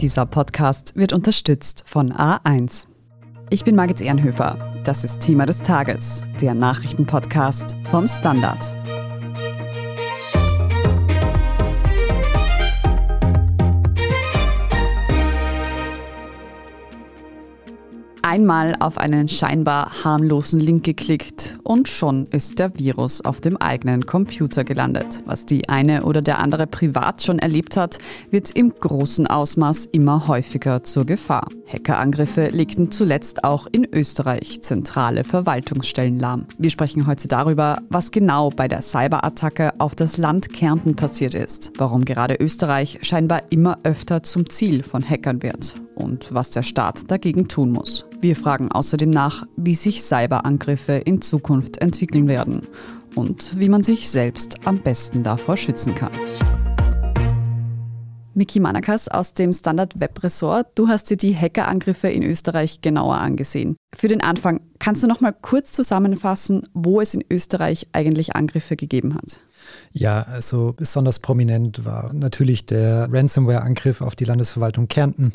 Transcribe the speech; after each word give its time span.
Dieser 0.00 0.24
Podcast 0.24 0.96
wird 0.96 1.12
unterstützt 1.12 1.82
von 1.86 2.10
A1. 2.10 2.86
Ich 3.50 3.64
bin 3.64 3.74
Margit 3.76 4.00
Ehrenhöfer. 4.00 4.72
Das 4.82 5.04
ist 5.04 5.20
Thema 5.20 5.44
des 5.44 5.60
Tages, 5.60 6.24
der 6.40 6.54
Nachrichtenpodcast 6.54 7.76
vom 7.82 8.08
Standard. 8.08 8.79
Einmal 18.30 18.76
auf 18.78 18.96
einen 18.96 19.26
scheinbar 19.26 20.04
harmlosen 20.04 20.60
Link 20.60 20.84
geklickt 20.84 21.58
und 21.64 21.88
schon 21.88 22.26
ist 22.26 22.60
der 22.60 22.78
Virus 22.78 23.24
auf 23.24 23.40
dem 23.40 23.56
eigenen 23.56 24.06
Computer 24.06 24.62
gelandet. 24.62 25.24
Was 25.26 25.46
die 25.46 25.68
eine 25.68 26.04
oder 26.04 26.22
der 26.22 26.38
andere 26.38 26.68
privat 26.68 27.24
schon 27.24 27.40
erlebt 27.40 27.76
hat, 27.76 27.98
wird 28.30 28.52
im 28.56 28.72
großen 28.72 29.26
Ausmaß 29.26 29.86
immer 29.86 30.28
häufiger 30.28 30.84
zur 30.84 31.06
Gefahr. 31.06 31.48
Hackerangriffe 31.66 32.50
legten 32.50 32.92
zuletzt 32.92 33.42
auch 33.42 33.66
in 33.72 33.84
Österreich 33.92 34.62
zentrale 34.62 35.24
Verwaltungsstellen 35.24 36.16
lahm. 36.16 36.46
Wir 36.56 36.70
sprechen 36.70 37.08
heute 37.08 37.26
darüber, 37.26 37.82
was 37.88 38.12
genau 38.12 38.50
bei 38.50 38.68
der 38.68 38.82
Cyberattacke 38.82 39.72
auf 39.80 39.96
das 39.96 40.18
Land 40.18 40.52
Kärnten 40.52 40.94
passiert 40.94 41.34
ist, 41.34 41.72
warum 41.78 42.04
gerade 42.04 42.36
Österreich 42.38 43.00
scheinbar 43.02 43.42
immer 43.50 43.78
öfter 43.82 44.22
zum 44.22 44.48
Ziel 44.48 44.84
von 44.84 45.02
Hackern 45.02 45.42
wird 45.42 45.74
und 46.00 46.34
was 46.34 46.50
der 46.50 46.62
Staat 46.62 47.10
dagegen 47.10 47.48
tun 47.48 47.70
muss. 47.70 48.06
Wir 48.20 48.36
fragen 48.36 48.72
außerdem 48.72 49.10
nach, 49.10 49.46
wie 49.56 49.74
sich 49.74 50.02
Cyberangriffe 50.02 50.94
in 50.94 51.22
Zukunft 51.22 51.78
entwickeln 51.78 52.28
werden 52.28 52.62
und 53.14 53.58
wie 53.58 53.68
man 53.68 53.82
sich 53.82 54.10
selbst 54.10 54.66
am 54.66 54.78
besten 54.78 55.22
davor 55.22 55.56
schützen 55.56 55.94
kann. 55.94 56.12
Miki 58.34 58.60
Manakas 58.60 59.08
aus 59.08 59.34
dem 59.34 59.52
Standard 59.52 60.00
Web 60.00 60.22
Ressort, 60.22 60.68
du 60.74 60.88
hast 60.88 61.10
dir 61.10 61.16
die 61.16 61.36
Hackerangriffe 61.36 62.08
in 62.08 62.22
Österreich 62.22 62.80
genauer 62.80 63.16
angesehen. 63.16 63.76
Für 63.92 64.06
den 64.06 64.20
Anfang, 64.20 64.60
kannst 64.78 65.02
du 65.02 65.08
noch 65.08 65.20
mal 65.20 65.32
kurz 65.32 65.72
zusammenfassen, 65.72 66.62
wo 66.74 67.00
es 67.00 67.12
in 67.12 67.24
Österreich 67.28 67.88
eigentlich 67.92 68.36
Angriffe 68.36 68.76
gegeben 68.76 69.16
hat? 69.16 69.40
Ja, 69.92 70.22
also 70.22 70.72
besonders 70.76 71.18
prominent 71.18 71.84
war 71.84 72.12
natürlich 72.12 72.66
der 72.66 73.08
Ransomware-Angriff 73.10 74.00
auf 74.00 74.14
die 74.14 74.24
Landesverwaltung 74.24 74.88
Kärnten. 74.88 75.32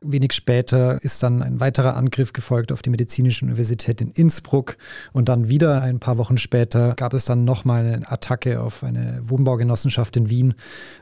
Wenig 0.00 0.32
später 0.32 1.02
ist 1.02 1.22
dann 1.22 1.42
ein 1.42 1.60
weiterer 1.60 1.96
Angriff 1.96 2.32
gefolgt 2.32 2.72
auf 2.72 2.82
die 2.82 2.90
Medizinische 2.90 3.44
Universität 3.44 4.00
in 4.00 4.10
Innsbruck. 4.12 4.76
Und 5.12 5.28
dann 5.28 5.48
wieder 5.48 5.82
ein 5.82 5.98
paar 5.98 6.18
Wochen 6.18 6.38
später 6.38 6.94
gab 6.94 7.14
es 7.14 7.24
dann 7.24 7.44
nochmal 7.44 7.86
eine 7.86 8.10
Attacke 8.10 8.60
auf 8.60 8.84
eine 8.84 9.20
Wohnbaugenossenschaft 9.26 10.16
in 10.16 10.30
Wien, 10.30 10.54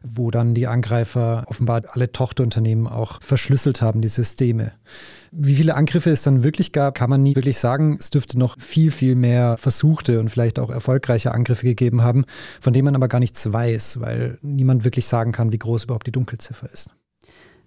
wo 0.03 0.31
dann 0.31 0.55
die 0.55 0.67
Angreifer 0.67 1.45
offenbar 1.47 1.83
alle 1.93 2.11
Tochterunternehmen 2.11 2.87
auch 2.87 3.23
verschlüsselt 3.23 3.83
haben, 3.83 4.01
die 4.01 4.09
Systeme. 4.09 4.73
Wie 5.37 5.57
viele 5.57 5.75
Angriffe 5.75 6.11
es 6.11 6.23
dann 6.23 6.45
wirklich 6.45 6.71
gab, 6.71 6.95
kann 6.95 7.11
man 7.11 7.23
nie 7.23 7.35
wirklich 7.35 7.59
sagen. 7.59 7.97
Es 7.99 8.11
dürfte 8.11 8.39
noch 8.39 8.57
viel, 8.61 8.93
viel 8.93 9.17
mehr 9.17 9.57
versuchte 9.57 10.21
und 10.21 10.29
vielleicht 10.29 10.61
auch 10.61 10.71
erfolgreiche 10.71 11.33
Angriffe 11.33 11.67
gegeben 11.67 12.03
haben, 12.03 12.25
von 12.61 12.73
denen 12.73 12.85
man 12.85 12.95
aber 12.95 13.09
gar 13.09 13.19
nichts 13.19 13.53
weiß, 13.53 14.01
weil 14.01 14.39
niemand 14.43 14.85
wirklich 14.85 15.07
sagen 15.07 15.33
kann, 15.33 15.51
wie 15.51 15.59
groß 15.59 15.85
überhaupt 15.85 16.07
die 16.07 16.13
Dunkelziffer 16.13 16.69
ist. 16.73 16.89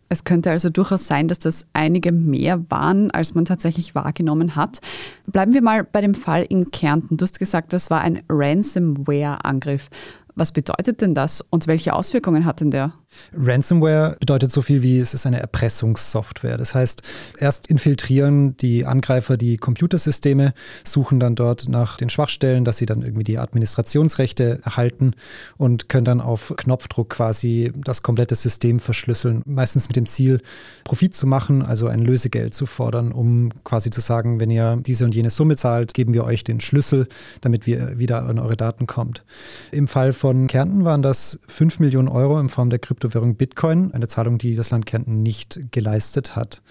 Es 0.09 0.23
könnte 0.23 0.51
also 0.51 0.69
durchaus 0.69 1.07
sein, 1.07 1.27
dass 1.27 1.39
das 1.39 1.67
einige 1.73 2.13
mehr 2.13 2.71
waren, 2.71 3.11
als 3.11 3.35
man 3.35 3.43
tatsächlich 3.43 3.95
wahrgenommen 3.95 4.55
hat. 4.55 4.79
Bleiben 5.25 5.53
wir 5.53 5.61
mal 5.61 5.83
bei 5.83 5.99
dem 5.99 6.13
Fall 6.13 6.43
in 6.43 6.71
Kärnten. 6.71 7.17
Du 7.17 7.23
hast 7.23 7.39
gesagt, 7.39 7.73
das 7.73 7.89
war 7.89 8.01
ein 8.01 8.21
Ransomware-Angriff. 8.29 9.89
Was 10.35 10.51
bedeutet 10.51 11.01
denn 11.01 11.15
das 11.15 11.41
und 11.41 11.67
welche 11.67 11.93
Auswirkungen 11.93 12.45
hat 12.45 12.61
denn 12.61 12.71
der? 12.71 12.93
Ransomware 13.33 14.15
bedeutet 14.19 14.51
so 14.51 14.61
viel 14.61 14.81
wie 14.81 14.99
es 14.99 15.13
ist 15.13 15.25
eine 15.25 15.39
Erpressungssoftware. 15.39 16.57
Das 16.57 16.75
heißt, 16.75 17.01
erst 17.39 17.67
infiltrieren 17.67 18.55
die 18.57 18.85
Angreifer 18.85 19.37
die 19.37 19.57
Computersysteme, 19.57 20.53
suchen 20.83 21.19
dann 21.19 21.35
dort 21.35 21.67
nach 21.69 21.97
den 21.97 22.09
Schwachstellen, 22.09 22.65
dass 22.65 22.77
sie 22.77 22.85
dann 22.85 23.01
irgendwie 23.01 23.23
die 23.23 23.37
Administrationsrechte 23.37 24.59
erhalten 24.63 25.13
und 25.57 25.89
können 25.89 26.05
dann 26.05 26.21
auf 26.21 26.53
Knopfdruck 26.55 27.09
quasi 27.09 27.71
das 27.75 28.01
komplette 28.03 28.35
System 28.35 28.79
verschlüsseln. 28.79 29.41
Meistens 29.45 29.87
mit 29.87 29.95
dem 29.95 30.05
Ziel, 30.05 30.41
Profit 30.83 31.15
zu 31.15 31.27
machen, 31.27 31.61
also 31.61 31.87
ein 31.87 31.99
Lösegeld 31.99 32.53
zu 32.53 32.65
fordern, 32.65 33.11
um 33.11 33.51
quasi 33.63 33.89
zu 33.89 34.01
sagen, 34.01 34.39
wenn 34.39 34.51
ihr 34.51 34.77
diese 34.77 35.05
und 35.05 35.15
jene 35.15 35.29
Summe 35.29 35.55
zahlt, 35.55 35.93
geben 35.93 36.13
wir 36.13 36.23
euch 36.23 36.43
den 36.43 36.59
Schlüssel, 36.59 37.07
damit 37.41 37.67
wir 37.67 37.99
wieder 37.99 38.23
an 38.23 38.39
eure 38.39 38.57
Daten 38.57 38.87
kommt. 38.87 39.23
Im 39.71 39.87
Fall 39.87 40.13
von 40.13 40.47
Kärnten 40.47 40.85
waren 40.85 41.01
das 41.01 41.39
5 41.47 41.79
Millionen 41.79 42.07
Euro 42.07 42.39
in 42.39 42.49
Form 42.49 42.69
der 42.69 42.79
Krypto 42.79 42.96
Kryptowährung 42.97 43.35
Bitcoin, 43.35 43.93
eine 43.93 44.07
Zahlung, 44.07 44.39
die 44.39 44.55
das 44.55 44.71
Land 44.71 44.87
Kärnten 44.87 45.21
nicht 45.21 45.59
geleistet 45.71 46.35
hat. 46.35 46.61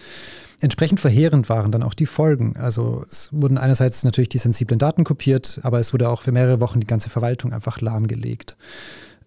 Entsprechend 0.60 0.98
verheerend 0.98 1.48
waren 1.48 1.70
dann 1.70 1.84
auch 1.84 1.94
die 1.94 2.06
Folgen. 2.06 2.56
Also 2.56 3.04
es 3.08 3.28
wurden 3.30 3.58
einerseits 3.58 4.02
natürlich 4.02 4.30
die 4.30 4.38
sensiblen 4.38 4.78
Daten 4.78 5.04
kopiert, 5.04 5.60
aber 5.62 5.78
es 5.78 5.92
wurde 5.92 6.08
auch 6.08 6.22
für 6.22 6.32
mehrere 6.32 6.60
Wochen 6.60 6.80
die 6.80 6.86
ganze 6.86 7.10
Verwaltung 7.10 7.52
einfach 7.52 7.80
lahmgelegt. 7.80 8.56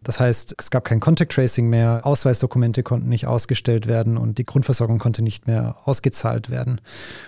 Das 0.01 0.19
heißt, 0.19 0.55
es 0.57 0.71
gab 0.71 0.85
kein 0.85 1.01
Contact 1.01 1.33
Tracing 1.33 1.69
mehr, 1.69 2.01
Ausweisdokumente 2.03 2.83
konnten 2.83 3.09
nicht 3.09 3.27
ausgestellt 3.27 3.87
werden 3.87 4.17
und 4.17 4.37
die 4.37 4.45
Grundversorgung 4.45 4.97
konnte 4.97 5.21
nicht 5.21 5.45
mehr 5.45 5.75
ausgezahlt 5.83 6.49
werden. 6.49 6.79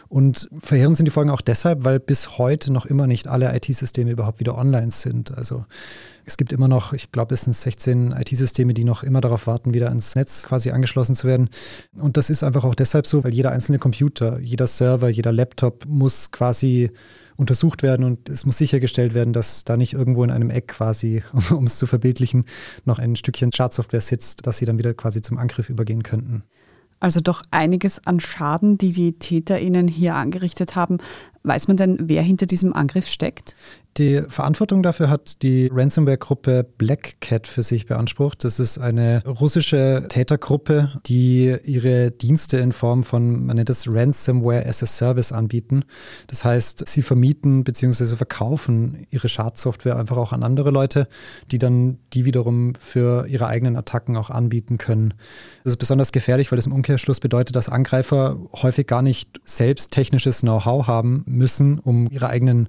Und 0.07 0.49
verheerend 0.59 0.95
sind 0.95 1.05
die 1.05 1.11
Folgen 1.11 1.31
auch 1.31 1.41
deshalb, 1.41 1.83
weil 1.83 1.99
bis 1.99 2.37
heute 2.37 2.71
noch 2.71 2.85
immer 2.85 3.07
nicht 3.07 3.27
alle 3.27 3.53
IT-Systeme 3.53 4.11
überhaupt 4.11 4.39
wieder 4.39 4.57
online 4.57 4.91
sind. 4.91 5.37
Also 5.37 5.65
es 6.25 6.37
gibt 6.37 6.53
immer 6.53 6.67
noch, 6.67 6.93
ich 6.93 7.11
glaube, 7.11 7.33
es 7.33 7.41
sind 7.41 7.53
16 7.53 8.11
IT-Systeme, 8.11 8.73
die 8.73 8.83
noch 8.83 9.03
immer 9.03 9.21
darauf 9.21 9.47
warten, 9.47 9.73
wieder 9.73 9.89
ans 9.89 10.15
Netz 10.15 10.43
quasi 10.43 10.71
angeschlossen 10.71 11.15
zu 11.15 11.27
werden. 11.27 11.49
Und 11.97 12.17
das 12.17 12.29
ist 12.29 12.43
einfach 12.43 12.63
auch 12.63 12.75
deshalb 12.75 13.07
so, 13.07 13.23
weil 13.23 13.33
jeder 13.33 13.51
einzelne 13.51 13.79
Computer, 13.79 14.39
jeder 14.39 14.67
Server, 14.67 15.09
jeder 15.09 15.31
Laptop 15.31 15.85
muss 15.87 16.31
quasi 16.31 16.91
untersucht 17.37 17.81
werden 17.81 18.05
und 18.05 18.29
es 18.29 18.45
muss 18.45 18.57
sichergestellt 18.57 19.13
werden, 19.13 19.33
dass 19.33 19.63
da 19.63 19.75
nicht 19.75 19.93
irgendwo 19.93 20.23
in 20.23 20.31
einem 20.31 20.49
Eck 20.49 20.69
quasi, 20.69 21.23
um 21.51 21.65
es 21.65 21.77
zu 21.77 21.87
verbildlichen, 21.87 22.45
noch 22.85 22.99
ein 22.99 23.15
Stückchen 23.15 23.51
Schadsoftware 23.51 24.01
sitzt, 24.01 24.45
dass 24.45 24.57
sie 24.57 24.65
dann 24.65 24.77
wieder 24.77 24.93
quasi 24.93 25.21
zum 25.21 25.37
Angriff 25.37 25.69
übergehen 25.69 26.03
könnten. 26.03 26.43
Also 27.01 27.19
doch 27.19 27.41
einiges 27.49 28.05
an 28.05 28.19
Schaden, 28.19 28.77
die 28.77 28.93
die 28.93 29.13
TäterInnen 29.13 29.87
hier 29.87 30.13
angerichtet 30.13 30.75
haben. 30.75 30.99
Weiß 31.43 31.67
man 31.67 31.77
denn, 31.77 31.97
wer 32.01 32.21
hinter 32.21 32.45
diesem 32.45 32.73
Angriff 32.73 33.07
steckt? 33.07 33.55
Die 33.97 34.21
Verantwortung 34.29 34.83
dafür 34.83 35.09
hat 35.09 35.41
die 35.43 35.69
Ransomware-Gruppe 35.69 36.65
Black 36.77 37.19
Cat 37.19 37.45
für 37.45 37.61
sich 37.61 37.87
beansprucht. 37.87 38.45
Das 38.45 38.57
ist 38.57 38.77
eine 38.77 39.21
russische 39.25 40.05
Tätergruppe, 40.07 40.93
die 41.07 41.57
ihre 41.65 42.11
Dienste 42.11 42.57
in 42.59 42.71
Form 42.71 43.03
von, 43.03 43.45
man 43.45 43.57
nennt 43.57 43.67
das 43.67 43.89
Ransomware 43.89 44.65
as 44.65 44.81
a 44.81 44.85
Service 44.85 45.33
anbieten. 45.33 45.83
Das 46.27 46.45
heißt, 46.45 46.87
sie 46.87 47.01
vermieten 47.01 47.65
bzw. 47.65 48.15
verkaufen 48.15 49.07
ihre 49.09 49.27
Schadsoftware 49.27 49.97
einfach 49.97 50.15
auch 50.15 50.31
an 50.31 50.43
andere 50.43 50.71
Leute, 50.71 51.09
die 51.51 51.59
dann 51.59 51.97
die 52.13 52.23
wiederum 52.23 52.75
für 52.79 53.27
ihre 53.27 53.47
eigenen 53.47 53.75
Attacken 53.75 54.15
auch 54.15 54.29
anbieten 54.29 54.77
können. 54.77 55.15
Das 55.65 55.73
ist 55.73 55.77
besonders 55.77 56.13
gefährlich, 56.13 56.49
weil 56.49 56.57
das 56.57 56.65
im 56.65 56.73
Umkehrschluss 56.73 57.19
bedeutet, 57.19 57.57
dass 57.57 57.67
Angreifer 57.67 58.37
häufig 58.53 58.87
gar 58.87 59.01
nicht 59.01 59.41
selbst 59.43 59.91
technisches 59.91 60.39
Know-how 60.39 60.87
haben 60.87 61.25
müssen, 61.31 61.79
um 61.79 62.07
ihre 62.09 62.29
eigenen 62.29 62.67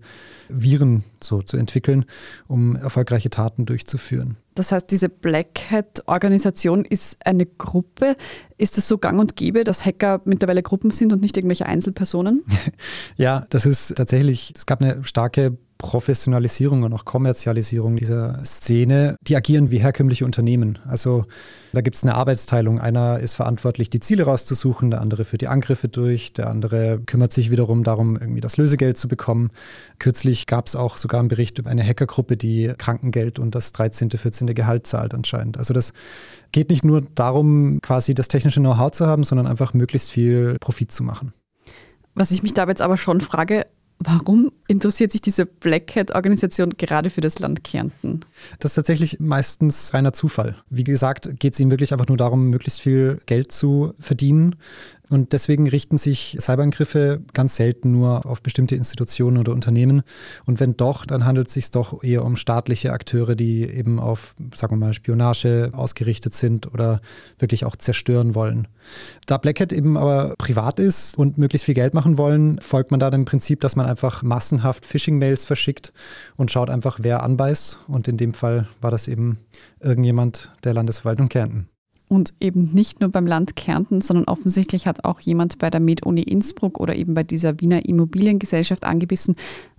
Viren 0.48 1.04
so 1.22 1.43
zu 1.43 1.56
entwickeln, 1.56 2.05
um 2.49 2.77
erfolgreiche 2.77 3.31
Taten 3.31 3.66
durchzuführen. 3.66 4.37
Das 4.55 4.72
heißt, 4.72 4.91
diese 4.91 5.09
Black 5.09 5.71
Hat-Organisation 5.71 6.84
ist 6.84 7.16
eine 7.25 7.47
Gruppe. 7.47 8.16
Ist 8.59 8.77
es 8.77 8.87
so 8.87 8.99
gang 8.99 9.19
und 9.19 9.37
gäbe, 9.37 9.65
dass 9.65 9.87
Hacker 9.87 10.21
mittlerweile 10.25 10.62
Gruppen 10.62 10.91
sind 10.91 11.12
und 11.12 11.22
nicht 11.22 11.37
irgendwelche 11.37 11.66
Einzelpersonen? 11.66 12.44
ja, 13.16 13.47
das 13.50 13.65
ist 13.65 13.94
tatsächlich, 13.97 14.53
es 14.55 14.66
gab 14.66 14.83
eine 14.83 15.03
starke 15.05 15.56
Professionalisierung 15.83 16.84
und 16.84 16.93
auch 16.94 17.05
Kommerzialisierung 17.05 17.97
dieser 17.97 18.43
Szene, 18.44 19.16
die 19.27 19.37
agieren 19.37 19.71
wie 19.71 19.78
herkömmliche 19.78 20.25
Unternehmen. 20.25 20.78
Also 20.87 21.27
da 21.72 21.81
gibt 21.81 21.97
es 21.97 22.04
eine 22.04 22.15
Arbeitsteilung. 22.15 22.80
Einer 22.80 23.18
ist 23.18 23.34
verantwortlich, 23.34 23.91
die 23.91 24.01
Ziele 24.01 24.22
rauszusuchen, 24.22 24.91
der 24.91 25.01
andere 25.01 25.25
führt 25.25 25.42
die 25.42 25.48
Angriffe 25.48 25.89
durch, 25.89 26.33
der 26.33 26.48
andere 26.48 27.01
kümmert 27.04 27.33
sich 27.33 27.51
wiederum 27.51 27.83
darum, 27.83 28.16
irgendwie 28.16 28.41
das 28.41 28.57
Lösegeld 28.57 28.97
zu 28.97 29.09
bekommen. 29.09 29.51
Kürzlich 29.98 30.47
gab 30.47 30.68
es 30.68 30.77
auch 30.77 30.97
sogar 31.12 31.20
einen 31.20 31.28
Bericht 31.28 31.59
über 31.59 31.68
eine 31.68 31.86
Hackergruppe, 31.86 32.38
die 32.38 32.72
Krankengeld 32.78 33.38
und 33.38 33.54
das 33.54 33.72
13., 33.72 34.10
14. 34.10 34.47
Gehalt 34.54 34.86
zahlt 34.86 35.12
anscheinend. 35.12 35.59
Also 35.59 35.74
das 35.74 35.92
geht 36.53 36.70
nicht 36.70 36.86
nur 36.86 37.03
darum, 37.14 37.80
quasi 37.82 38.14
das 38.14 38.28
technische 38.28 38.60
Know-how 38.60 38.91
zu 38.92 39.06
haben, 39.06 39.22
sondern 39.22 39.47
einfach 39.47 39.74
möglichst 39.74 40.10
viel 40.10 40.56
Profit 40.59 40.91
zu 40.91 41.04
machen. 41.04 41.34
Was 42.14 42.30
ich 42.30 42.42
mich 42.42 42.54
dabei 42.54 42.72
jetzt 42.72 42.82
aber 42.82 42.97
schon 42.97 43.20
frage, 43.20 43.66
Warum 44.04 44.50
interessiert 44.66 45.12
sich 45.12 45.20
diese 45.20 45.47
Black 45.47 45.94
Hat-Organisation 45.94 46.70
gerade 46.76 47.09
für 47.09 47.20
das 47.20 47.38
Land 47.38 47.62
Kärnten? 47.62 48.24
Das 48.58 48.72
ist 48.72 48.74
tatsächlich 48.74 49.20
meistens 49.20 49.94
reiner 49.94 50.12
Zufall. 50.12 50.56
Wie 50.70 50.82
gesagt, 50.82 51.38
geht 51.38 51.54
es 51.54 51.60
ihnen 51.60 51.70
wirklich 51.70 51.92
einfach 51.92 52.08
nur 52.08 52.16
darum, 52.16 52.50
möglichst 52.50 52.80
viel 52.80 53.20
Geld 53.26 53.53
zu 53.53 53.92
verdienen 54.00 54.56
Und 55.12 55.34
deswegen 55.34 55.68
richten 55.68 55.98
sich 55.98 56.38
Cyberangriffe 56.41 57.20
ganz 57.34 57.56
selten 57.56 57.92
nur 57.92 58.24
auf 58.24 58.42
bestimmte 58.42 58.76
Institutionen 58.76 59.36
oder 59.36 59.53
Unternehmen. 59.53 60.04
Und 60.47 60.59
wenn 60.59 60.74
doch, 60.74 61.04
dann 61.04 61.26
handelt 61.26 61.48
es 61.48 61.53
sich 61.53 61.70
doch 61.70 62.03
eher 62.03 62.24
um 62.24 62.38
staatliche 62.38 62.94
Akteure, 62.94 63.34
die 63.34 63.64
eben 63.64 64.00
auf, 64.00 64.34
sagen 64.54 64.72
wir 64.72 64.78
mal, 64.78 64.94
Spionage 64.94 65.70
ausgerichtet 65.74 66.32
sind 66.32 66.72
oder 66.72 67.03
wirklich 67.38 67.66
auch 67.66 67.76
zerstören 67.76 68.34
wollen. 68.34 68.68
Da 69.26 69.36
Black 69.36 69.60
Hat 69.60 69.74
eben 69.74 69.98
aber 69.98 70.34
privat 70.38 70.80
ist 70.80 71.18
und 71.18 71.36
möglichst 71.36 71.66
viel 71.66 71.74
Geld 71.74 71.92
machen 71.92 72.16
wollen, 72.16 72.58
folgt 72.62 72.91
man 72.91 72.98
da 72.98 73.10
dem 73.10 73.26
Prinzip, 73.26 73.60
dass 73.60 73.76
man 73.76 73.84
einfach 73.84 74.22
massenhaft 74.22 74.86
Phishing-Mails 74.86 75.44
verschickt 75.44 75.92
und 76.36 76.50
schaut 76.50 76.70
einfach, 76.70 77.00
wer 77.03 77.22
anbeißt. 77.22 77.80
Und 77.86 78.08
in 78.08 78.16
dem 78.16 78.32
Fall 78.32 78.66
war 78.80 78.91
das 78.91 79.08
eben 79.08 79.41
irgendjemand 79.78 80.53
der 80.65 80.72
Landesverwaltung 80.72 81.28
Kärnten. 81.28 81.68
Und 82.12 82.34
eben 82.41 82.74
nicht 82.74 83.00
nur 83.00 83.09
beim 83.09 83.26
Land 83.26 83.56
Kärnten, 83.56 84.03
sondern 84.03 84.26
offensichtlich 84.26 84.86
hat 84.86 85.06
auch 85.06 85.20
jemand 85.20 85.56
bei 85.56 85.70
der 85.70 85.80
Med-Uni 85.80 86.20
Innsbruck 86.20 86.78
oder 86.78 86.94
eben 86.94 87.14
bei 87.14 87.22
dieser 87.22 87.59
Wiener 87.62 87.86
Immobiliengesellschaft 87.86 88.84
angebissen. 88.84 89.34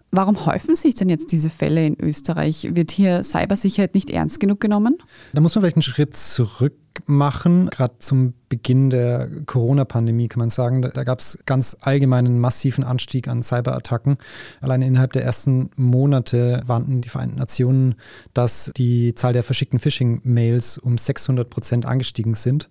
Warum 0.10 0.48
häufen 0.48 0.74
sich 0.74 0.96
denn 0.96 1.10
jetzt 1.10 1.32
diese 1.32 1.52
Fälle 1.52 1.86
in 1.86 1.96
Österreich? 2.00 2.70
Wird 2.74 2.90
hier 2.90 3.22
Cybersicherheit 3.24 3.94
nicht 3.94 4.10
ernst 4.10 4.40
genug 4.40 4.60
genommen? 4.60 4.98
Da 5.34 5.42
muss 5.42 5.54
man 5.54 5.62
vielleicht 5.62 5.76
einen 5.76 5.84
Schritt 5.84 6.16
zurück 6.16 6.74
machen. 7.06 7.70
Gerade 7.70 7.96
zum 8.00 8.34
Beginn 8.50 8.90
der 8.90 9.30
Corona-Pandemie 9.46 10.28
kann 10.28 10.40
man 10.40 10.50
sagen, 10.50 10.82
da, 10.82 10.90
da 10.90 11.04
gab 11.04 11.20
es 11.20 11.40
ganz 11.46 11.76
allgemeinen 11.82 12.40
massiven 12.40 12.84
Anstieg 12.84 13.28
an 13.28 13.42
Cyberattacken. 13.42 14.18
Allein 14.62 14.82
innerhalb 14.82 15.14
der 15.14 15.24
ersten 15.24 15.72
Monate 15.76 16.62
warnten 16.66 17.02
die 17.02 17.10
Vereinten 17.10 17.38
Nationen, 17.38 17.96
dass 18.34 18.72
die 18.78 19.16
Zahl 19.16 19.34
der 19.34 19.44
verschickten 19.44 19.80
Phishing-Mails 19.80 20.78
um 20.78 20.98
600 20.98 21.50
Prozent 21.50 21.86
angestiegen 21.86 22.36
sind. 22.36 22.70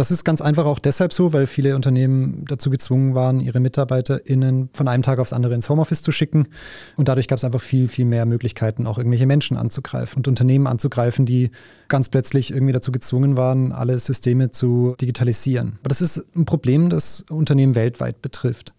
Das 0.00 0.10
ist 0.10 0.24
ganz 0.24 0.40
einfach 0.40 0.64
auch 0.64 0.78
deshalb 0.78 1.12
so, 1.12 1.34
weil 1.34 1.46
viele 1.46 1.76
Unternehmen 1.76 2.46
dazu 2.48 2.70
gezwungen 2.70 3.14
waren, 3.14 3.38
ihre 3.38 3.60
MitarbeiterInnen 3.60 4.70
von 4.72 4.88
einem 4.88 5.02
Tag 5.02 5.18
aufs 5.18 5.34
andere 5.34 5.52
ins 5.52 5.68
Homeoffice 5.68 6.00
zu 6.02 6.10
schicken. 6.10 6.48
Und 6.96 7.08
dadurch 7.08 7.28
gab 7.28 7.36
es 7.36 7.44
einfach 7.44 7.60
viel, 7.60 7.86
viel 7.86 8.06
mehr 8.06 8.24
Möglichkeiten, 8.24 8.86
auch 8.86 8.96
irgendwelche 8.96 9.26
Menschen 9.26 9.58
anzugreifen 9.58 10.20
und 10.20 10.26
Unternehmen 10.26 10.66
anzugreifen, 10.66 11.26
die 11.26 11.50
ganz 11.88 12.08
plötzlich 12.08 12.50
irgendwie 12.50 12.72
dazu 12.72 12.92
gezwungen 12.92 13.36
waren, 13.36 13.72
alle 13.72 13.98
Systeme 13.98 14.50
zu 14.50 14.94
digitalisieren. 14.98 15.74
Aber 15.80 15.90
das 15.90 16.00
ist 16.00 16.24
ein 16.34 16.46
Problem, 16.46 16.88
das 16.88 17.26
Unternehmen 17.28 17.74
weltweit 17.74 18.22
betrifft. 18.22 18.72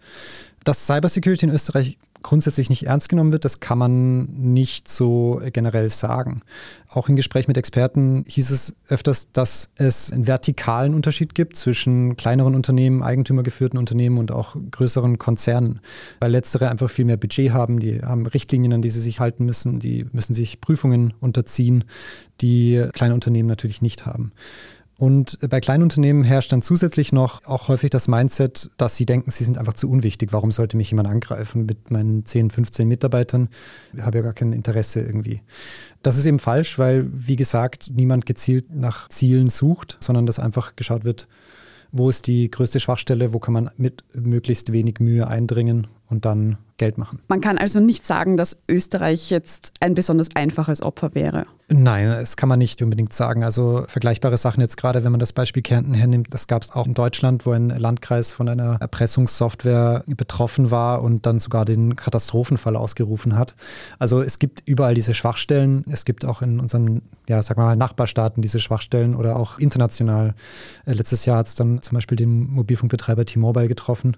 Dass 0.64 0.88
Cybersecurity 0.88 1.46
in 1.46 1.52
Österreich 1.52 2.00
grundsätzlich 2.22 2.70
nicht 2.70 2.88
ernst 2.88 3.10
genommen 3.10 3.32
wird, 3.32 3.46
das 3.46 3.60
kann 3.60 3.78
man 3.78 4.26
nicht 4.26 4.88
so 4.88 5.42
generell 5.52 5.90
sagen. 5.90 6.42
Auch 6.90 7.10
in 7.10 7.16
Gespräch 7.16 7.48
mit 7.48 7.58
Experten 7.58 8.24
hieß 8.28 8.52
es 8.52 8.76
öfters, 8.88 9.32
dass 9.32 9.72
es 9.76 10.12
einen 10.12 10.28
vertikalen 10.28 10.94
Unterschied 10.94 11.36
gibt 11.36 11.56
zwischen 11.56 12.18
kleineren 12.18 12.56
Unternehmen, 12.56 13.04
eigentümergeführten 13.04 13.80
Unternehmen 13.80 14.18
und 14.18 14.32
auch 14.32 14.56
größeren 14.72 15.18
Konzernen, 15.18 15.80
weil 16.20 16.32
letztere 16.32 16.70
einfach 16.70 16.90
viel 16.90 17.06
mehr 17.06 17.18
Budget 17.18 17.52
haben, 17.52 17.80
die 17.80 18.02
haben 18.02 18.26
Richtlinien, 18.26 18.74
an 18.74 18.82
die 18.82 18.90
sie 18.90 19.02
sich 19.02 19.20
halten 19.20 19.46
müssen, 19.46 19.80
die 19.80 20.06
müssen 20.12 20.34
sich 20.34 20.62
Prüfungen 20.62 21.14
unterziehen, 21.20 21.84
die 22.42 22.88
kleine 22.94 23.14
Unternehmen 23.14 23.48
natürlich 23.48 23.82
nicht 23.82 24.06
haben. 24.06 24.32
Und 25.02 25.40
bei 25.50 25.60
kleinen 25.62 25.82
Unternehmen 25.82 26.24
herrscht 26.24 26.52
dann 26.52 26.62
zusätzlich 26.62 27.12
noch 27.12 27.44
auch 27.48 27.70
häufig 27.70 27.90
das 27.90 28.08
Mindset, 28.08 28.70
dass 28.78 28.98
sie 28.98 29.08
denken, 29.08 29.32
sie 29.32 29.44
sind 29.44 29.58
einfach 29.58 29.74
zu 29.74 29.90
unwichtig. 29.90 30.32
Warum 30.32 30.52
sollte 30.52 30.78
mich 30.78 30.92
jemand 30.92 31.10
angreifen? 31.10 31.66
Mit 31.66 31.90
meinen 31.90 32.24
10, 32.24 32.52
15 32.52 32.88
Mitarbeitern 32.88 33.50
Ich 33.96 34.04
habe 34.04 34.20
ja 34.20 34.24
gar 34.24 34.34
kein 34.34 34.54
Interesse 34.54 35.02
irgendwie. 35.02 35.42
Das 36.04 36.18
ist 36.18 36.28
eben 36.28 36.38
falsch, 36.38 36.78
weil, 36.78 37.10
wie 37.12 37.36
gesagt, 37.36 37.90
niemand 37.96 38.28
gezielt 38.28 38.76
nach 38.76 39.10
Zielen 39.10 39.50
sucht, 39.50 39.98
sondern 40.00 40.28
dass 40.28 40.38
einfach 40.38 40.76
geschaut 40.76 41.04
wird, 41.04 41.28
wo 41.92 42.08
ist 42.08 42.28
die 42.28 42.52
größte 42.52 42.80
Schwachstelle, 42.80 43.34
wo 43.34 43.40
kann 43.40 43.56
man 43.56 43.72
mit 43.78 44.04
möglichst 44.14 44.72
wenig 44.72 45.00
Mühe 45.00 45.26
eindringen 45.26 45.88
und 46.12 46.26
dann 46.26 46.58
Geld 46.82 46.98
machen. 46.98 47.20
Man 47.28 47.42
kann 47.42 47.60
also 47.60 47.80
nicht 47.80 48.08
sagen, 48.08 48.38
dass 48.38 48.60
Österreich 48.68 49.30
jetzt 49.30 49.74
ein 49.82 49.94
besonders 49.94 50.36
einfaches 50.36 50.82
Opfer 50.82 51.14
wäre. 51.14 51.46
Nein, 51.70 52.10
das 52.10 52.36
kann 52.36 52.50
man 52.50 52.58
nicht 52.58 52.82
unbedingt 52.82 53.14
sagen. 53.14 53.44
Also 53.44 53.86
vergleichbare 53.88 54.36
Sachen 54.36 54.62
jetzt 54.62 54.78
gerade, 54.78 55.04
wenn 55.04 55.12
man 55.12 55.20
das 55.20 55.32
Beispiel 55.32 55.62
Kärnten 55.62 55.94
hernimmt, 55.94 56.34
das 56.34 56.48
gab 56.48 56.64
es 56.64 56.72
auch 56.72 56.88
in 56.88 56.96
Deutschland, 56.96 57.46
wo 57.46 57.52
ein 57.52 57.70
Landkreis 57.70 58.32
von 58.32 58.50
einer 58.50 58.78
Erpressungssoftware 58.82 60.04
betroffen 60.08 60.72
war 60.72 61.04
und 61.04 61.28
dann 61.28 61.40
sogar 61.40 61.66
den 61.66 61.96
Katastrophenfall 61.96 62.76
ausgerufen 62.76 63.38
hat. 63.38 63.56
Also 64.00 64.22
es 64.22 64.40
gibt 64.40 64.64
überall 64.66 64.96
diese 64.96 65.14
Schwachstellen. 65.14 65.84
Es 65.90 66.04
gibt 66.04 66.26
auch 66.26 66.42
in 66.42 66.60
unseren, 66.60 67.04
ja, 67.30 67.44
sag 67.44 67.58
mal, 67.58 67.76
Nachbarstaaten 67.76 68.42
diese 68.42 68.60
Schwachstellen 68.60 69.16
oder 69.16 69.36
auch 69.36 69.60
international. 69.60 70.34
Äh, 70.86 70.94
letztes 70.94 71.26
Jahr 71.26 71.38
hat 71.38 71.48
es 71.48 71.56
dann 71.56 71.82
zum 71.84 71.96
Beispiel 71.96 72.18
den 72.18 72.50
Mobilfunkbetreiber 72.50 73.24
T-Mobile 73.24 73.68
getroffen. 73.68 74.18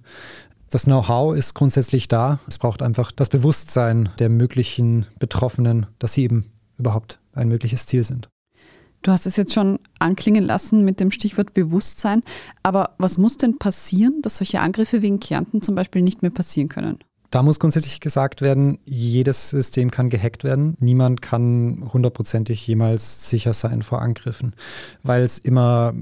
Das 0.69 0.85
Know-how 0.85 1.35
ist 1.35 1.53
grundsätzlich 1.53 2.07
da. 2.07 2.39
Es 2.47 2.57
braucht 2.57 2.81
einfach 2.81 3.11
das 3.11 3.29
Bewusstsein 3.29 4.09
der 4.19 4.29
möglichen 4.29 5.05
Betroffenen, 5.19 5.85
dass 5.99 6.13
sie 6.13 6.23
eben 6.23 6.51
überhaupt 6.77 7.19
ein 7.33 7.47
mögliches 7.47 7.85
Ziel 7.85 8.03
sind. 8.03 8.29
Du 9.03 9.11
hast 9.11 9.25
es 9.25 9.35
jetzt 9.35 9.53
schon 9.53 9.79
anklingen 9.99 10.45
lassen 10.45 10.85
mit 10.85 11.01
dem 11.01 11.11
Stichwort 11.11 11.53
Bewusstsein. 11.53 12.23
Aber 12.63 12.95
was 12.97 13.17
muss 13.17 13.37
denn 13.37 13.57
passieren, 13.59 14.21
dass 14.21 14.37
solche 14.37 14.61
Angriffe 14.61 15.01
wegen 15.01 15.19
Kärnten 15.19 15.61
zum 15.61 15.75
Beispiel 15.75 16.01
nicht 16.01 16.21
mehr 16.21 16.31
passieren 16.31 16.69
können? 16.69 16.99
Da 17.29 17.43
muss 17.43 17.59
grundsätzlich 17.59 17.99
gesagt 17.99 18.41
werden, 18.41 18.79
jedes 18.85 19.49
System 19.49 19.91
kann 19.91 20.09
gehackt 20.09 20.43
werden. 20.43 20.77
Niemand 20.79 21.21
kann 21.21 21.89
hundertprozentig 21.91 22.65
jemals 22.65 23.29
sicher 23.29 23.53
sein 23.53 23.81
vor 23.81 24.01
Angriffen, 24.01 24.55
weil 25.01 25.23
es 25.23 25.39
immer 25.39 25.93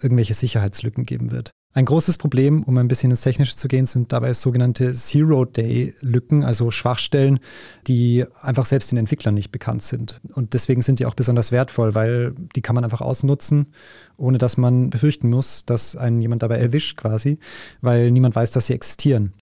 irgendwelche 0.00 0.34
Sicherheitslücken 0.34 1.04
geben 1.04 1.32
wird. 1.32 1.50
Ein 1.76 1.84
großes 1.84 2.16
Problem, 2.16 2.62
um 2.62 2.78
ein 2.78 2.88
bisschen 2.88 3.10
ins 3.10 3.20
Technische 3.20 3.54
zu 3.54 3.68
gehen, 3.68 3.84
sind 3.84 4.10
dabei 4.10 4.32
sogenannte 4.32 4.94
Zero-Day-Lücken, 4.94 6.42
also 6.42 6.70
Schwachstellen, 6.70 7.38
die 7.86 8.24
einfach 8.40 8.64
selbst 8.64 8.92
den 8.92 8.96
Entwicklern 8.96 9.34
nicht 9.34 9.52
bekannt 9.52 9.82
sind. 9.82 10.22
Und 10.32 10.54
deswegen 10.54 10.80
sind 10.80 11.00
die 11.00 11.04
auch 11.04 11.12
besonders 11.12 11.52
wertvoll, 11.52 11.94
weil 11.94 12.34
die 12.54 12.62
kann 12.62 12.76
man 12.76 12.84
einfach 12.84 13.02
ausnutzen, 13.02 13.74
ohne 14.16 14.38
dass 14.38 14.56
man 14.56 14.88
befürchten 14.88 15.28
muss, 15.28 15.66
dass 15.66 15.96
einen 15.96 16.22
jemand 16.22 16.42
dabei 16.42 16.56
erwischt 16.56 16.96
quasi, 16.96 17.40
weil 17.82 18.10
niemand 18.10 18.34
weiß, 18.34 18.52
dass 18.52 18.68
sie 18.68 18.72
existieren. 18.72 19.34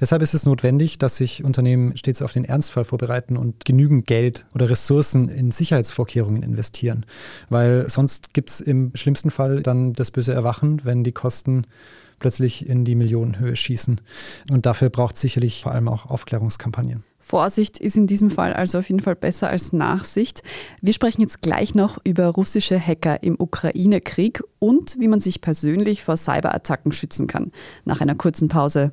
Deshalb 0.00 0.22
ist 0.22 0.34
es 0.34 0.46
notwendig, 0.46 0.98
dass 0.98 1.16
sich 1.16 1.44
Unternehmen 1.44 1.96
stets 1.96 2.22
auf 2.22 2.32
den 2.32 2.44
Ernstfall 2.44 2.84
vorbereiten 2.84 3.36
und 3.36 3.64
genügend 3.64 4.06
Geld 4.06 4.46
oder 4.54 4.70
Ressourcen 4.70 5.28
in 5.28 5.50
Sicherheitsvorkehrungen 5.50 6.42
investieren. 6.42 7.04
Weil 7.48 7.88
sonst 7.88 8.34
gibt 8.34 8.50
es 8.50 8.60
im 8.60 8.92
schlimmsten 8.94 9.30
Fall 9.30 9.62
dann 9.62 9.92
das 9.92 10.10
böse 10.10 10.32
Erwachen, 10.32 10.84
wenn 10.84 11.04
die 11.04 11.12
Kosten 11.12 11.66
plötzlich 12.18 12.68
in 12.68 12.84
die 12.84 12.94
Millionenhöhe 12.94 13.56
schießen. 13.56 14.00
Und 14.50 14.66
dafür 14.66 14.90
braucht 14.90 15.14
es 15.14 15.20
sicherlich 15.20 15.62
vor 15.62 15.72
allem 15.72 15.88
auch 15.88 16.06
Aufklärungskampagnen. 16.06 17.04
Vorsicht 17.20 17.78
ist 17.78 17.96
in 17.96 18.06
diesem 18.06 18.30
Fall 18.30 18.54
also 18.54 18.78
auf 18.78 18.88
jeden 18.88 19.00
Fall 19.00 19.14
besser 19.14 19.50
als 19.50 19.72
Nachsicht. 19.74 20.42
Wir 20.80 20.94
sprechen 20.94 21.20
jetzt 21.20 21.42
gleich 21.42 21.74
noch 21.74 21.98
über 22.02 22.26
russische 22.28 22.80
Hacker 22.80 23.22
im 23.22 23.36
Ukraine-Krieg 23.38 24.42
und 24.58 24.96
wie 24.98 25.08
man 25.08 25.20
sich 25.20 25.42
persönlich 25.42 26.02
vor 26.02 26.16
Cyberattacken 26.16 26.90
schützen 26.90 27.26
kann. 27.26 27.52
Nach 27.84 28.00
einer 28.00 28.14
kurzen 28.14 28.48
Pause 28.48 28.92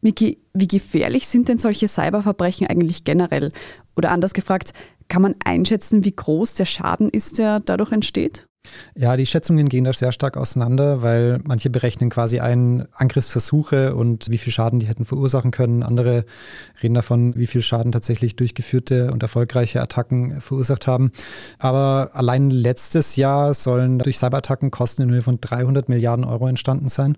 Miki, 0.00 0.38
wie 0.52 0.68
gefährlich 0.68 1.26
sind 1.26 1.48
denn 1.48 1.58
solche 1.58 1.88
Cyberverbrechen 1.88 2.66
eigentlich 2.66 3.04
generell? 3.04 3.52
Oder 3.96 4.10
anders 4.10 4.34
gefragt, 4.34 4.72
kann 5.08 5.22
man 5.22 5.34
einschätzen, 5.44 6.04
wie 6.04 6.12
groß 6.12 6.54
der 6.54 6.64
Schaden 6.64 7.08
ist, 7.08 7.38
der 7.38 7.60
dadurch 7.60 7.92
entsteht? 7.92 8.46
Ja, 8.94 9.16
die 9.16 9.26
Schätzungen 9.26 9.68
gehen 9.68 9.84
da 9.84 9.92
sehr 9.92 10.12
stark 10.12 10.36
auseinander, 10.36 11.02
weil 11.02 11.40
manche 11.44 11.70
berechnen 11.70 12.10
quasi 12.10 12.40
ein 12.40 12.86
Angriffsversuche 12.92 13.94
und 13.94 14.30
wie 14.30 14.38
viel 14.38 14.52
Schaden 14.52 14.80
die 14.80 14.86
hätten 14.86 15.04
verursachen 15.04 15.50
können. 15.50 15.82
Andere 15.82 16.24
reden 16.82 16.94
davon, 16.94 17.36
wie 17.36 17.46
viel 17.46 17.62
Schaden 17.62 17.92
tatsächlich 17.92 18.36
durchgeführte 18.36 19.12
und 19.12 19.22
erfolgreiche 19.22 19.80
Attacken 19.80 20.40
verursacht 20.40 20.86
haben. 20.86 21.12
Aber 21.58 22.10
allein 22.12 22.50
letztes 22.50 23.16
Jahr 23.16 23.54
sollen 23.54 23.98
durch 23.98 24.18
Cyberattacken 24.18 24.70
Kosten 24.70 25.02
in 25.02 25.10
Höhe 25.10 25.22
von 25.22 25.40
300 25.40 25.88
Milliarden 25.88 26.24
Euro 26.24 26.48
entstanden 26.48 26.88
sein. 26.88 27.16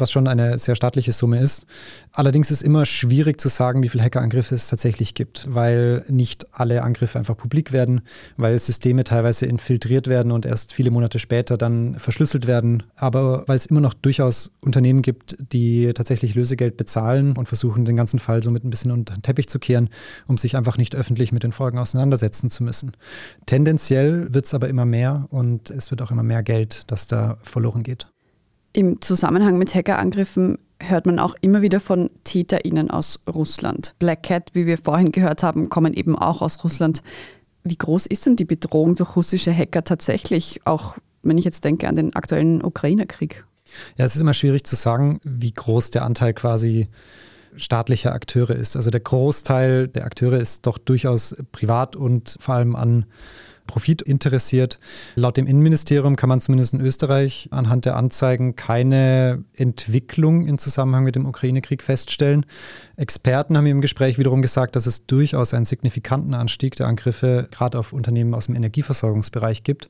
Was 0.00 0.10
schon 0.10 0.28
eine 0.28 0.58
sehr 0.58 0.76
staatliche 0.76 1.12
Summe 1.12 1.40
ist. 1.40 1.66
Allerdings 2.12 2.50
ist 2.50 2.62
immer 2.62 2.86
schwierig 2.86 3.40
zu 3.40 3.48
sagen, 3.48 3.82
wie 3.82 3.88
viele 3.88 4.04
Hackerangriffe 4.04 4.54
es 4.54 4.68
tatsächlich 4.68 5.14
gibt, 5.14 5.46
weil 5.48 6.04
nicht 6.08 6.46
alle 6.52 6.82
Angriffe 6.82 7.18
einfach 7.18 7.36
publik 7.36 7.72
werden, 7.72 8.02
weil 8.36 8.58
Systeme 8.58 9.04
teilweise 9.04 9.46
infiltriert 9.46 10.08
werden 10.08 10.32
und 10.32 10.46
erst 10.46 10.72
viele 10.72 10.90
Monate 10.90 11.18
später 11.18 11.56
dann 11.56 11.98
verschlüsselt 11.98 12.46
werden. 12.46 12.82
Aber 12.96 13.44
weil 13.46 13.56
es 13.56 13.66
immer 13.66 13.80
noch 13.80 13.94
durchaus 13.94 14.52
Unternehmen 14.60 15.02
gibt, 15.02 15.36
die 15.52 15.92
tatsächlich 15.94 16.34
Lösegeld 16.34 16.76
bezahlen 16.76 17.36
und 17.36 17.48
versuchen, 17.48 17.84
den 17.84 17.96
ganzen 17.96 18.18
Fall 18.18 18.42
somit 18.42 18.64
ein 18.64 18.70
bisschen 18.70 18.90
unter 18.90 19.14
den 19.14 19.22
Teppich 19.22 19.48
zu 19.48 19.58
kehren, 19.58 19.88
um 20.26 20.38
sich 20.38 20.56
einfach 20.56 20.78
nicht 20.78 20.94
öffentlich 20.94 21.32
mit 21.32 21.42
den 21.42 21.52
Folgen 21.52 21.78
auseinandersetzen 21.78 22.50
zu 22.50 22.62
müssen. 22.62 22.92
Tendenziell 23.46 24.32
wird 24.32 24.46
es 24.46 24.54
aber 24.54 24.68
immer 24.68 24.84
mehr 24.84 25.26
und 25.30 25.70
es 25.70 25.90
wird 25.90 26.02
auch 26.02 26.10
immer 26.10 26.22
mehr 26.22 26.42
Geld, 26.42 26.82
das 26.88 27.06
da 27.06 27.38
verloren 27.42 27.82
geht. 27.82 28.08
Im 28.78 29.00
Zusammenhang 29.00 29.58
mit 29.58 29.74
Hackerangriffen 29.74 30.56
hört 30.78 31.04
man 31.04 31.18
auch 31.18 31.34
immer 31.40 31.62
wieder 31.62 31.80
von 31.80 32.10
TäterInnen 32.22 32.92
aus 32.92 33.24
Russland. 33.28 33.96
Black 33.98 34.22
Cat, 34.22 34.50
wie 34.52 34.66
wir 34.66 34.78
vorhin 34.78 35.10
gehört 35.10 35.42
haben, 35.42 35.68
kommen 35.68 35.94
eben 35.94 36.14
auch 36.14 36.42
aus 36.42 36.62
Russland. 36.62 37.02
Wie 37.64 37.76
groß 37.76 38.06
ist 38.06 38.26
denn 38.26 38.36
die 38.36 38.44
Bedrohung 38.44 38.94
durch 38.94 39.16
russische 39.16 39.52
Hacker 39.52 39.82
tatsächlich, 39.82 40.60
auch 40.64 40.94
wenn 41.24 41.38
ich 41.38 41.44
jetzt 41.44 41.64
denke 41.64 41.88
an 41.88 41.96
den 41.96 42.14
aktuellen 42.14 42.62
Ukraine-Krieg? 42.62 43.44
Ja, 43.96 44.04
es 44.04 44.14
ist 44.14 44.20
immer 44.20 44.32
schwierig 44.32 44.62
zu 44.62 44.76
sagen, 44.76 45.18
wie 45.24 45.50
groß 45.50 45.90
der 45.90 46.04
Anteil 46.04 46.32
quasi 46.32 46.86
staatlicher 47.56 48.12
Akteure 48.12 48.54
ist. 48.54 48.76
Also 48.76 48.90
der 48.90 49.00
Großteil 49.00 49.88
der 49.88 50.04
Akteure 50.04 50.38
ist 50.38 50.66
doch 50.66 50.78
durchaus 50.78 51.34
privat 51.50 51.96
und 51.96 52.36
vor 52.38 52.54
allem 52.54 52.76
an 52.76 53.06
Profit 53.68 54.02
interessiert. 54.02 54.80
Laut 55.14 55.36
dem 55.36 55.46
Innenministerium 55.46 56.16
kann 56.16 56.28
man 56.28 56.40
zumindest 56.40 56.74
in 56.74 56.80
Österreich 56.80 57.48
anhand 57.52 57.84
der 57.84 57.94
Anzeigen 57.94 58.56
keine 58.56 59.44
Entwicklung 59.54 60.48
im 60.48 60.58
Zusammenhang 60.58 61.04
mit 61.04 61.14
dem 61.14 61.26
Ukraine-Krieg 61.26 61.84
feststellen. 61.84 62.44
Experten 62.96 63.56
haben 63.56 63.66
im 63.66 63.80
Gespräch 63.80 64.18
wiederum 64.18 64.42
gesagt, 64.42 64.74
dass 64.74 64.86
es 64.86 65.06
durchaus 65.06 65.54
einen 65.54 65.66
signifikanten 65.66 66.34
Anstieg 66.34 66.74
der 66.74 66.88
Angriffe 66.88 67.46
gerade 67.52 67.78
auf 67.78 67.92
Unternehmen 67.92 68.34
aus 68.34 68.46
dem 68.46 68.56
Energieversorgungsbereich 68.56 69.62
gibt. 69.62 69.88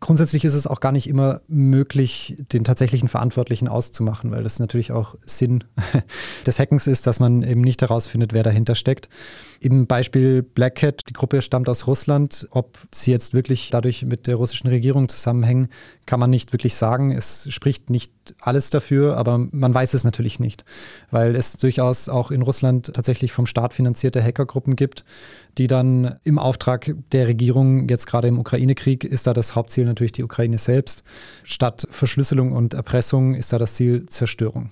Grundsätzlich 0.00 0.44
ist 0.44 0.54
es 0.54 0.66
auch 0.66 0.80
gar 0.80 0.92
nicht 0.92 1.08
immer 1.08 1.40
möglich, 1.48 2.36
den 2.52 2.62
tatsächlichen 2.62 3.08
Verantwortlichen 3.08 3.68
auszumachen, 3.68 4.30
weil 4.32 4.42
das 4.42 4.58
natürlich 4.58 4.92
auch 4.92 5.14
Sinn 5.22 5.64
des 6.46 6.58
Hackens 6.58 6.86
ist, 6.86 7.06
dass 7.06 7.20
man 7.20 7.42
eben 7.42 7.62
nicht 7.62 7.80
herausfindet, 7.80 8.34
wer 8.34 8.42
dahinter 8.42 8.74
steckt. 8.74 9.08
Im 9.60 9.86
Beispiel 9.86 10.42
Black 10.42 10.82
Hat, 10.82 11.08
die 11.08 11.14
Gruppe 11.14 11.40
stammt 11.40 11.70
aus 11.70 11.86
Russland. 11.86 12.46
Ob 12.50 12.78
sie 12.92 13.12
jetzt 13.12 13.32
wirklich 13.32 13.70
dadurch 13.70 14.04
mit 14.04 14.26
der 14.26 14.36
russischen 14.36 14.68
Regierung 14.68 15.08
zusammenhängen, 15.08 15.68
kann 16.04 16.20
man 16.20 16.28
nicht 16.28 16.52
wirklich 16.52 16.74
sagen. 16.74 17.10
Es 17.10 17.46
spricht 17.50 17.88
nicht 17.88 18.12
alles 18.40 18.68
dafür, 18.68 19.16
aber 19.16 19.38
man 19.38 19.72
weiß 19.72 19.94
es 19.94 20.04
natürlich 20.04 20.38
nicht, 20.38 20.64
weil 21.10 21.34
es 21.34 21.56
durchaus 21.56 22.10
auch 22.10 22.30
in 22.30 22.42
Russland 22.42 22.92
tatsächlich 22.92 23.32
vom 23.32 23.46
Staat 23.46 23.72
finanzierte 23.72 24.22
Hackergruppen 24.22 24.76
gibt, 24.76 25.04
die 25.56 25.66
dann 25.66 26.16
im 26.24 26.38
Auftrag 26.38 26.94
der 27.12 27.26
Regierung, 27.26 27.88
jetzt 27.88 28.06
gerade 28.06 28.28
im 28.28 28.38
Ukraine-Krieg, 28.38 29.04
ist 29.04 29.26
da 29.26 29.32
das 29.32 29.54
Hauptziel 29.54 29.83
natürlich 29.84 30.12
die 30.12 30.24
Ukraine 30.24 30.58
selbst. 30.58 31.04
Statt 31.42 31.86
Verschlüsselung 31.90 32.52
und 32.52 32.74
Erpressung 32.74 33.34
ist 33.34 33.52
da 33.52 33.58
das 33.58 33.74
Ziel 33.74 34.06
Zerstörung. 34.06 34.70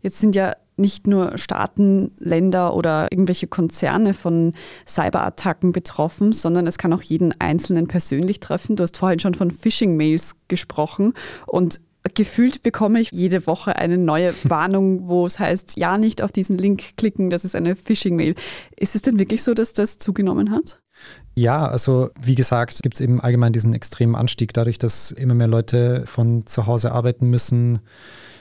Jetzt 0.00 0.18
sind 0.18 0.34
ja 0.34 0.54
nicht 0.76 1.06
nur 1.06 1.38
Staaten, 1.38 2.12
Länder 2.18 2.74
oder 2.74 3.08
irgendwelche 3.10 3.46
Konzerne 3.46 4.14
von 4.14 4.54
Cyberattacken 4.86 5.72
betroffen, 5.72 6.32
sondern 6.32 6.66
es 6.66 6.78
kann 6.78 6.92
auch 6.92 7.02
jeden 7.02 7.32
Einzelnen 7.40 7.86
persönlich 7.86 8.40
treffen. 8.40 8.76
Du 8.76 8.82
hast 8.82 8.96
vorhin 8.96 9.20
schon 9.20 9.34
von 9.34 9.50
Phishing-Mails 9.50 10.36
gesprochen 10.48 11.14
und 11.46 11.80
gefühlt 12.14 12.62
bekomme 12.62 13.00
ich 13.00 13.10
jede 13.12 13.46
Woche 13.46 13.76
eine 13.76 13.96
neue 13.96 14.34
Warnung, 14.44 15.08
wo 15.08 15.24
es 15.24 15.38
heißt, 15.38 15.76
ja, 15.76 15.98
nicht 15.98 16.22
auf 16.22 16.32
diesen 16.32 16.58
Link 16.58 16.96
klicken, 16.96 17.30
das 17.30 17.44
ist 17.44 17.54
eine 17.54 17.76
Phishing-Mail. 17.76 18.34
Ist 18.76 18.94
es 18.94 19.02
denn 19.02 19.18
wirklich 19.18 19.42
so, 19.42 19.54
dass 19.54 19.72
das 19.72 19.98
zugenommen 19.98 20.50
hat? 20.50 20.81
Ja, 21.34 21.66
also 21.66 22.10
wie 22.20 22.34
gesagt, 22.34 22.82
gibt 22.82 22.96
es 22.96 23.00
eben 23.00 23.20
allgemein 23.20 23.54
diesen 23.54 23.72
extremen 23.72 24.14
Anstieg, 24.14 24.52
dadurch, 24.52 24.78
dass 24.78 25.12
immer 25.12 25.34
mehr 25.34 25.48
Leute 25.48 26.02
von 26.04 26.46
zu 26.46 26.66
Hause 26.66 26.92
arbeiten 26.92 27.30
müssen, 27.30 27.78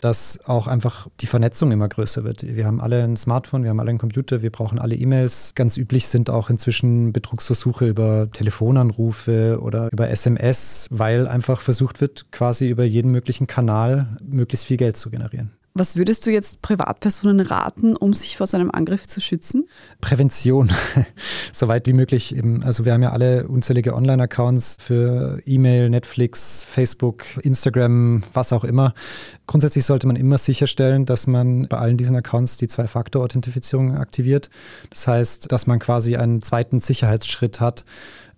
dass 0.01 0.39
auch 0.45 0.67
einfach 0.67 1.07
die 1.21 1.27
Vernetzung 1.27 1.71
immer 1.71 1.87
größer 1.87 2.23
wird. 2.25 2.43
Wir 2.43 2.65
haben 2.65 2.81
alle 2.81 3.03
ein 3.03 3.15
Smartphone, 3.15 3.63
wir 3.63 3.69
haben 3.69 3.79
alle 3.79 3.91
einen 3.91 3.99
Computer, 3.99 4.41
wir 4.41 4.51
brauchen 4.51 4.77
alle 4.77 4.95
E-Mails. 4.95 5.53
Ganz 5.55 5.77
üblich 5.77 6.07
sind 6.07 6.29
auch 6.29 6.49
inzwischen 6.49 7.13
Betrugsversuche 7.13 7.87
über 7.87 8.29
Telefonanrufe 8.31 9.59
oder 9.61 9.89
über 9.93 10.09
SMS, 10.09 10.87
weil 10.91 11.27
einfach 11.27 11.61
versucht 11.61 12.01
wird, 12.01 12.31
quasi 12.31 12.67
über 12.67 12.83
jeden 12.83 13.11
möglichen 13.11 13.47
Kanal 13.47 14.17
möglichst 14.21 14.65
viel 14.65 14.77
Geld 14.77 14.97
zu 14.97 15.09
generieren. 15.11 15.51
Was 15.73 15.95
würdest 15.95 16.25
du 16.25 16.31
jetzt 16.31 16.61
Privatpersonen 16.61 17.39
raten, 17.39 17.95
um 17.95 18.11
sich 18.11 18.35
vor 18.35 18.45
so 18.45 18.57
einem 18.57 18.71
Angriff 18.71 19.07
zu 19.07 19.21
schützen? 19.21 19.67
Prävention, 20.01 20.69
soweit 21.53 21.87
wie 21.87 21.93
möglich. 21.93 22.35
Eben. 22.35 22.61
Also 22.63 22.83
wir 22.83 22.91
haben 22.91 23.03
ja 23.03 23.11
alle 23.11 23.47
unzählige 23.47 23.95
Online-Accounts 23.95 24.77
für 24.81 25.39
E-Mail, 25.45 25.89
Netflix, 25.89 26.63
Facebook, 26.63 27.23
Instagram, 27.41 28.23
was 28.33 28.51
auch 28.51 28.65
immer. 28.65 28.93
Grundsätzlich 29.47 29.85
sollte 29.85 30.07
man 30.07 30.17
immer 30.17 30.37
sicherstellen, 30.37 31.05
dass 31.05 31.25
man 31.25 31.69
bei 31.69 31.77
allen 31.77 31.95
diesen 31.95 32.17
Accounts 32.17 32.57
die 32.57 32.67
Zwei-Faktor-Authentifizierung 32.67 33.95
aktiviert. 33.95 34.49
Das 34.89 35.07
heißt, 35.07 35.51
dass 35.53 35.67
man 35.67 35.79
quasi 35.79 36.17
einen 36.17 36.41
zweiten 36.41 36.81
Sicherheitsschritt 36.81 37.61
hat 37.61 37.85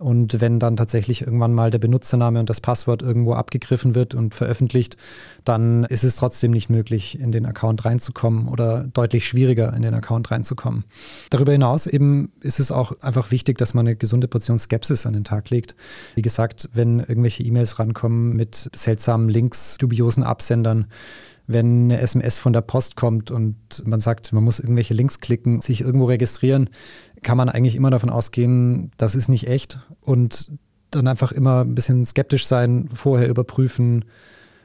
und 0.04 0.42
wenn 0.42 0.58
dann 0.58 0.76
tatsächlich 0.76 1.22
irgendwann 1.22 1.54
mal 1.54 1.70
der 1.70 1.78
Benutzername 1.78 2.38
und 2.38 2.50
das 2.50 2.60
Passwort 2.60 3.00
irgendwo 3.00 3.32
abgegriffen 3.32 3.94
wird 3.94 4.14
und 4.14 4.34
veröffentlicht, 4.34 4.98
dann 5.44 5.84
ist 5.84 6.04
es 6.04 6.16
trotzdem 6.16 6.50
nicht 6.50 6.68
möglich, 6.68 7.18
in 7.18 7.32
den 7.32 7.46
Account 7.46 7.86
reinzukommen 7.86 8.48
oder 8.48 8.84
deutlich 8.92 9.26
schwieriger 9.26 9.72
in 9.74 9.80
den 9.80 9.94
Account 9.94 10.30
reinzukommen. 10.30 10.84
Darüber 11.30 11.52
hinaus 11.52 11.86
eben 11.86 12.32
ist 12.42 12.60
es 12.60 12.70
auch 12.70 13.00
einfach 13.00 13.30
wichtig, 13.30 13.56
dass 13.56 13.72
man 13.72 13.86
eine 13.86 13.96
gesunde 13.96 14.28
Portion 14.28 14.58
Skepsis 14.58 15.06
an 15.06 15.14
den 15.14 15.24
Tag 15.24 15.48
legt. 15.48 15.74
Wie 16.16 16.22
gesagt, 16.22 16.68
wenn 16.74 17.00
irgendwelche 17.00 17.42
E-Mails 17.42 17.78
rankommen 17.78 18.36
mit 18.36 18.68
seltsamen 18.74 19.30
Links, 19.30 19.78
dubiosen 19.78 20.22
Absendern, 20.22 20.84
wenn 21.46 21.84
eine 21.84 22.00
SMS 22.00 22.38
von 22.38 22.52
der 22.52 22.62
Post 22.62 22.96
kommt 22.96 23.30
und 23.30 23.56
man 23.84 24.00
sagt, 24.00 24.32
man 24.32 24.44
muss 24.44 24.58
irgendwelche 24.58 24.94
Links 24.94 25.20
klicken, 25.20 25.60
sich 25.60 25.82
irgendwo 25.82 26.06
registrieren, 26.06 26.70
kann 27.22 27.36
man 27.36 27.48
eigentlich 27.48 27.76
immer 27.76 27.90
davon 27.90 28.10
ausgehen, 28.10 28.90
das 28.96 29.14
ist 29.14 29.28
nicht 29.28 29.46
echt 29.46 29.78
und 30.00 30.52
dann 30.90 31.08
einfach 31.08 31.32
immer 31.32 31.62
ein 31.62 31.74
bisschen 31.74 32.06
skeptisch 32.06 32.46
sein, 32.46 32.88
vorher 32.92 33.28
überprüfen, 33.28 34.04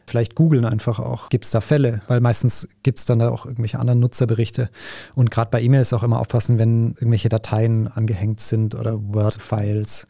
vielleicht 0.06 0.36
googeln 0.36 0.66
einfach 0.66 1.00
auch. 1.00 1.30
Gibt 1.30 1.46
es 1.46 1.52
da 1.52 1.62
Fälle? 1.62 2.02
Weil 2.08 2.20
meistens 2.20 2.68
gibt 2.84 3.00
es 3.00 3.06
dann 3.06 3.20
da 3.20 3.30
auch 3.30 3.46
irgendwelche 3.46 3.80
anderen 3.80 4.00
Nutzerberichte. 4.00 4.70
Und 5.16 5.32
gerade 5.32 5.52
bei 5.52 5.62
E-Mails 5.62 5.94
auch 5.94 6.04
immer 6.04 6.20
aufpassen, 6.20 6.58
wenn 6.58 6.92
irgendwelche 6.94 7.30
Dateien 7.30 7.88
angehängt 7.88 8.40
sind 8.40 8.76
oder 8.76 9.00
Word-Files. 9.02 10.08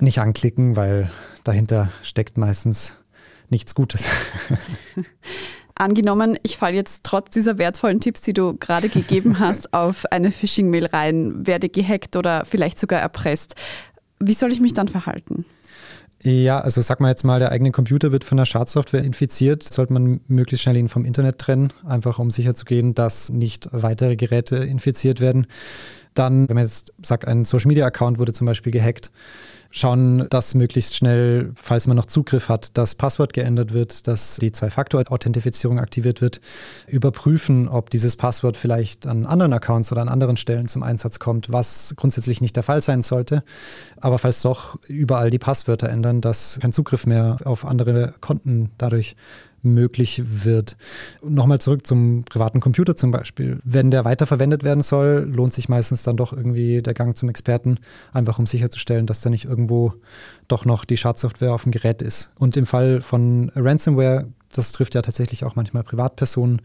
Nicht 0.00 0.18
anklicken, 0.18 0.76
weil 0.76 1.10
dahinter 1.44 1.90
steckt 2.02 2.38
meistens 2.38 2.96
nichts 3.50 3.74
Gutes. 3.74 4.06
Angenommen, 5.82 6.38
ich 6.44 6.58
falle 6.58 6.76
jetzt 6.76 7.02
trotz 7.02 7.30
dieser 7.30 7.58
wertvollen 7.58 7.98
Tipps, 7.98 8.20
die 8.20 8.32
du 8.32 8.56
gerade 8.56 8.88
gegeben 8.88 9.40
hast, 9.40 9.72
auf 9.74 10.06
eine 10.12 10.30
Phishing-Mail 10.30 10.86
rein, 10.86 11.44
werde 11.44 11.68
gehackt 11.68 12.14
oder 12.14 12.44
vielleicht 12.44 12.78
sogar 12.78 13.00
erpresst. 13.00 13.56
Wie 14.20 14.32
soll 14.32 14.52
ich 14.52 14.60
mich 14.60 14.74
dann 14.74 14.86
verhalten? 14.86 15.44
Ja, 16.22 16.60
also 16.60 16.80
sag 16.82 17.00
mal 17.00 17.08
jetzt 17.08 17.24
mal, 17.24 17.40
der 17.40 17.50
eigene 17.50 17.72
Computer 17.72 18.12
wird 18.12 18.22
von 18.22 18.38
der 18.38 18.44
Schadsoftware 18.44 19.02
infiziert, 19.02 19.64
sollte 19.64 19.92
man 19.92 20.20
möglichst 20.28 20.62
schnell 20.62 20.76
ihn 20.76 20.88
vom 20.88 21.04
Internet 21.04 21.38
trennen, 21.38 21.72
einfach 21.84 22.20
um 22.20 22.30
sicherzugehen, 22.30 22.94
dass 22.94 23.30
nicht 23.30 23.68
weitere 23.72 24.14
Geräte 24.14 24.58
infiziert 24.58 25.20
werden. 25.20 25.48
Dann, 26.14 26.48
wenn 26.48 26.54
man 26.54 26.64
jetzt 26.64 26.92
sagt, 27.02 27.26
ein 27.26 27.44
Social 27.44 27.66
Media 27.66 27.86
Account 27.86 28.20
wurde 28.20 28.32
zum 28.32 28.46
Beispiel 28.46 28.70
gehackt, 28.70 29.10
schauen, 29.72 30.28
dass 30.28 30.54
möglichst 30.54 30.94
schnell, 30.94 31.50
falls 31.56 31.86
man 31.86 31.96
noch 31.96 32.06
Zugriff 32.06 32.48
hat, 32.48 32.76
das 32.76 32.94
Passwort 32.94 33.32
geändert 33.32 33.72
wird, 33.72 34.06
dass 34.06 34.36
die 34.36 34.52
Zwei-Faktor-Authentifizierung 34.52 35.80
aktiviert 35.80 36.20
wird, 36.20 36.40
überprüfen, 36.86 37.68
ob 37.68 37.90
dieses 37.90 38.14
Passwort 38.14 38.56
vielleicht 38.56 39.06
an 39.06 39.26
anderen 39.26 39.54
Accounts 39.54 39.90
oder 39.90 40.02
an 40.02 40.08
anderen 40.08 40.36
Stellen 40.36 40.68
zum 40.68 40.82
Einsatz 40.82 41.18
kommt, 41.18 41.50
was 41.50 41.94
grundsätzlich 41.96 42.40
nicht 42.40 42.54
der 42.54 42.62
Fall 42.62 42.82
sein 42.82 43.02
sollte. 43.02 43.42
Aber 44.00 44.18
falls 44.18 44.42
doch, 44.42 44.76
überall 44.88 45.30
die 45.30 45.38
Passwörter 45.38 45.88
ändern, 45.88 46.20
dass 46.20 46.58
kein 46.60 46.72
Zugriff 46.72 47.06
mehr 47.06 47.38
auf 47.44 47.64
andere 47.64 48.14
Konten 48.20 48.70
dadurch 48.76 49.16
möglich 49.62 50.22
wird. 50.24 50.76
Nochmal 51.22 51.60
zurück 51.60 51.86
zum 51.86 52.24
privaten 52.24 52.60
Computer 52.60 52.96
zum 52.96 53.10
Beispiel. 53.10 53.58
Wenn 53.64 53.90
der 53.90 54.04
weiterverwendet 54.04 54.64
werden 54.64 54.82
soll, 54.82 55.30
lohnt 55.32 55.52
sich 55.52 55.68
meistens 55.68 56.02
dann 56.02 56.16
doch 56.16 56.32
irgendwie 56.32 56.82
der 56.82 56.94
Gang 56.94 57.16
zum 57.16 57.28
Experten, 57.28 57.78
einfach 58.12 58.38
um 58.38 58.46
sicherzustellen, 58.46 59.06
dass 59.06 59.20
da 59.20 59.30
nicht 59.30 59.44
irgendwo 59.44 59.94
doch 60.48 60.64
noch 60.64 60.84
die 60.84 60.96
Schadsoftware 60.96 61.52
auf 61.52 61.62
dem 61.62 61.72
Gerät 61.72 62.02
ist. 62.02 62.30
Und 62.38 62.56
im 62.56 62.66
Fall 62.66 63.00
von 63.00 63.50
Ransomware, 63.54 64.28
das 64.52 64.72
trifft 64.72 64.94
ja 64.94 65.02
tatsächlich 65.02 65.44
auch 65.44 65.56
manchmal 65.56 65.82
Privatpersonen, 65.82 66.60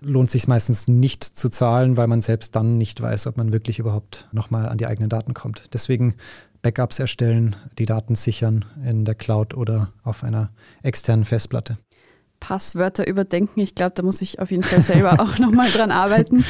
lohnt 0.00 0.30
sich 0.30 0.48
meistens 0.48 0.88
nicht 0.88 1.24
zu 1.24 1.48
zahlen, 1.48 1.96
weil 1.96 2.06
man 2.06 2.22
selbst 2.22 2.56
dann 2.56 2.78
nicht 2.78 3.00
weiß, 3.00 3.26
ob 3.26 3.36
man 3.36 3.52
wirklich 3.52 3.78
überhaupt 3.78 4.28
nochmal 4.32 4.68
an 4.68 4.78
die 4.78 4.86
eigenen 4.86 5.08
Daten 5.08 5.34
kommt. 5.34 5.74
Deswegen 5.74 6.14
Backups 6.62 6.98
erstellen, 6.98 7.54
die 7.78 7.86
Daten 7.86 8.16
sichern 8.16 8.64
in 8.84 9.04
der 9.04 9.14
Cloud 9.14 9.54
oder 9.54 9.92
auf 10.02 10.24
einer 10.24 10.50
externen 10.82 11.24
Festplatte. 11.24 11.78
Passwörter 12.40 13.06
überdenken. 13.06 13.60
Ich 13.60 13.74
glaube, 13.74 13.92
da 13.94 14.02
muss 14.02 14.22
ich 14.22 14.40
auf 14.40 14.50
jeden 14.50 14.62
Fall 14.62 14.82
selber 14.82 15.20
auch 15.20 15.38
nochmal 15.38 15.68
dran 15.70 15.90
arbeiten. 15.90 16.44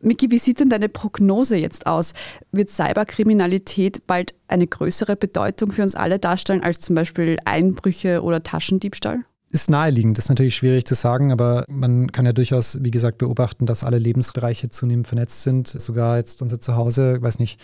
Miki, 0.00 0.30
wie 0.30 0.38
sieht 0.38 0.60
denn 0.60 0.70
deine 0.70 0.88
Prognose 0.88 1.56
jetzt 1.56 1.86
aus? 1.86 2.14
Wird 2.52 2.70
Cyberkriminalität 2.70 4.06
bald 4.06 4.34
eine 4.48 4.66
größere 4.66 5.16
Bedeutung 5.16 5.72
für 5.72 5.82
uns 5.82 5.94
alle 5.94 6.18
darstellen 6.18 6.62
als 6.62 6.80
zum 6.80 6.94
Beispiel 6.94 7.36
Einbrüche 7.44 8.22
oder 8.22 8.42
Taschendiebstahl? 8.42 9.24
Ist 9.52 9.68
naheliegend, 9.68 10.16
das 10.16 10.26
ist 10.26 10.28
natürlich 10.28 10.54
schwierig 10.54 10.86
zu 10.86 10.94
sagen, 10.94 11.32
aber 11.32 11.64
man 11.68 12.12
kann 12.12 12.24
ja 12.24 12.32
durchaus, 12.32 12.78
wie 12.82 12.92
gesagt, 12.92 13.18
beobachten, 13.18 13.66
dass 13.66 13.82
alle 13.82 13.98
Lebensbereiche 13.98 14.68
zunehmend 14.68 15.08
vernetzt 15.08 15.42
sind. 15.42 15.66
Sogar 15.66 16.18
jetzt 16.18 16.40
unser 16.40 16.60
Zuhause, 16.60 17.20
weiß 17.20 17.40
nicht, 17.40 17.60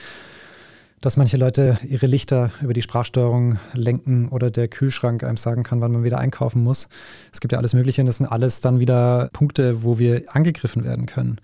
dass 1.00 1.16
manche 1.16 1.36
Leute 1.36 1.78
ihre 1.86 2.06
Lichter 2.06 2.50
über 2.62 2.72
die 2.72 2.82
Sprachsteuerung 2.82 3.58
lenken 3.74 4.28
oder 4.28 4.50
der 4.50 4.66
Kühlschrank 4.66 5.24
einem 5.24 5.36
sagen 5.36 5.62
kann, 5.62 5.80
wann 5.80 5.92
man 5.92 6.04
wieder 6.04 6.18
einkaufen 6.18 6.64
muss. 6.64 6.88
Es 7.32 7.40
gibt 7.40 7.52
ja 7.52 7.58
alles 7.58 7.74
Mögliche 7.74 8.00
und 8.00 8.06
das 8.06 8.16
sind 8.16 8.26
alles 8.26 8.62
dann 8.62 8.80
wieder 8.80 9.28
Punkte, 9.32 9.82
wo 9.82 9.98
wir 9.98 10.22
angegriffen 10.28 10.84
werden 10.84 11.06
können. 11.06 11.36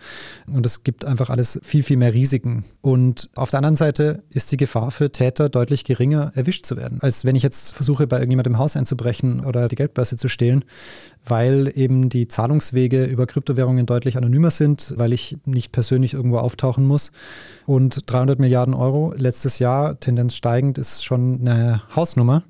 Und 0.47 0.64
es 0.64 0.85
gibt 0.85 1.04
einfach 1.04 1.28
alles 1.28 1.61
viel, 1.62 1.82
viel 1.82 1.99
mehr 1.99 2.14
Risiken. 2.14 2.64
Und 2.80 3.30
auf 3.35 3.50
der 3.50 3.59
anderen 3.59 3.76
Seite 3.76 4.25
ist 4.30 4.50
die 4.52 4.56
Gefahr 4.56 4.90
für 4.90 5.12
Täter 5.12 5.49
deutlich 5.49 5.85
geringer, 5.85 6.32
erwischt 6.35 6.64
zu 6.64 6.76
werden, 6.76 6.99
als 7.00 7.25
wenn 7.25 7.37
ich 7.37 7.42
jetzt 7.42 7.75
versuche, 7.75 8.06
bei 8.06 8.16
irgendjemandem 8.16 8.54
im 8.54 8.59
Haus 8.59 8.76
einzubrechen 8.76 9.44
oder 9.44 9.68
die 9.68 9.76
Geldbörse 9.76 10.16
zu 10.16 10.28
stehlen, 10.28 10.64
weil 11.25 11.71
eben 11.75 12.09
die 12.09 12.26
Zahlungswege 12.26 13.04
über 13.04 13.26
Kryptowährungen 13.26 13.87
deutlich 13.87 14.16
anonymer 14.16 14.50
sind, 14.50 14.94
weil 14.97 15.12
ich 15.12 15.37
nicht 15.44 15.73
persönlich 15.73 16.14
irgendwo 16.14 16.38
auftauchen 16.38 16.85
muss. 16.85 17.12
Und 17.66 18.11
300 18.11 18.38
Milliarden 18.38 18.75
Euro 18.75 19.12
letztes 19.42 19.58
Jahr, 19.58 19.99
Tendenz 19.99 20.37
steigend, 20.37 20.78
ist 20.78 21.04
schon 21.04 21.40
eine 21.40 21.82
Hausnummer. 21.96 22.44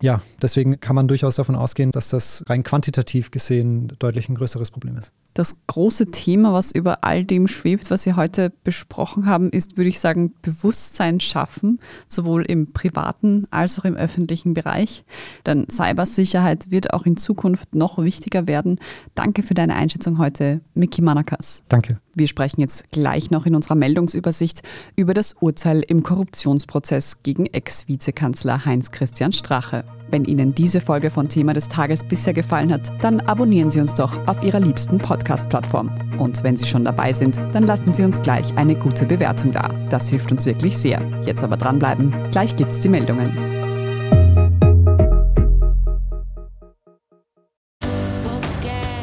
Ja, 0.00 0.22
deswegen 0.40 0.78
kann 0.78 0.94
man 0.94 1.08
durchaus 1.08 1.34
davon 1.34 1.56
ausgehen, 1.56 1.90
dass 1.90 2.10
das 2.10 2.44
rein 2.46 2.62
quantitativ 2.62 3.32
gesehen 3.32 3.92
deutlich 3.98 4.28
ein 4.28 4.36
größeres 4.36 4.70
Problem 4.70 4.96
ist. 4.96 5.10
Das 5.34 5.56
große 5.66 6.10
Thema, 6.10 6.52
was 6.52 6.72
über 6.72 7.04
all 7.04 7.24
dem 7.24 7.48
schwebt, 7.48 7.90
was 7.90 8.04
wir 8.04 8.16
heute 8.16 8.52
besprochen 8.64 9.26
haben, 9.26 9.50
ist, 9.50 9.76
würde 9.76 9.88
ich 9.88 9.98
sagen, 9.98 10.34
Bewusstsein 10.42 11.20
schaffen, 11.20 11.80
sowohl 12.06 12.44
im 12.44 12.72
privaten 12.72 13.46
als 13.50 13.78
auch 13.78 13.84
im 13.84 13.96
öffentlichen 13.96 14.52
Bereich. 14.52 15.04
Denn 15.46 15.66
Cybersicherheit 15.70 16.70
wird 16.70 16.92
auch 16.92 17.06
in 17.06 17.16
Zukunft 17.16 17.74
noch 17.74 17.98
wichtiger 17.98 18.46
werden. 18.46 18.78
Danke 19.14 19.42
für 19.42 19.54
deine 19.54 19.74
Einschätzung 19.74 20.18
heute, 20.18 20.60
Miki 20.74 21.00
Manakas. 21.00 21.62
Danke. 21.68 21.98
Wir 22.14 22.28
sprechen 22.28 22.60
jetzt 22.60 22.90
gleich 22.90 23.30
noch 23.30 23.46
in 23.46 23.54
unserer 23.54 23.74
Meldungsübersicht 23.74 24.62
über 24.96 25.14
das 25.14 25.32
Urteil 25.40 25.80
im 25.80 26.02
Korruptionsprozess 26.02 27.22
gegen 27.22 27.46
Ex-Vizekanzler 27.46 28.66
Heinz-Christian 28.66 29.32
Strache. 29.32 29.84
Wenn 30.12 30.26
Ihnen 30.26 30.54
diese 30.54 30.82
Folge 30.82 31.10
von 31.10 31.30
Thema 31.30 31.54
des 31.54 31.68
Tages 31.68 32.04
bisher 32.04 32.34
gefallen 32.34 32.70
hat, 32.70 32.92
dann 33.02 33.20
abonnieren 33.20 33.70
Sie 33.70 33.80
uns 33.80 33.94
doch 33.94 34.28
auf 34.28 34.44
Ihrer 34.44 34.60
liebsten 34.60 34.98
Podcast-Plattform. 34.98 35.90
Und 36.18 36.44
wenn 36.44 36.54
Sie 36.54 36.66
schon 36.66 36.84
dabei 36.84 37.14
sind, 37.14 37.40
dann 37.52 37.66
lassen 37.66 37.94
Sie 37.94 38.04
uns 38.04 38.20
gleich 38.20 38.54
eine 38.58 38.74
gute 38.74 39.06
Bewertung 39.06 39.52
da. 39.52 39.70
Das 39.88 40.10
hilft 40.10 40.30
uns 40.30 40.44
wirklich 40.44 40.76
sehr. 40.76 41.00
Jetzt 41.24 41.42
aber 41.42 41.56
dranbleiben, 41.56 42.14
gleich 42.30 42.54
gibt's 42.56 42.78
die 42.78 42.90
Meldungen. 42.90 43.32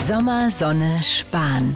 Sommer, 0.07 0.51
Sonne, 0.51 1.01
Spahn. 1.01 1.75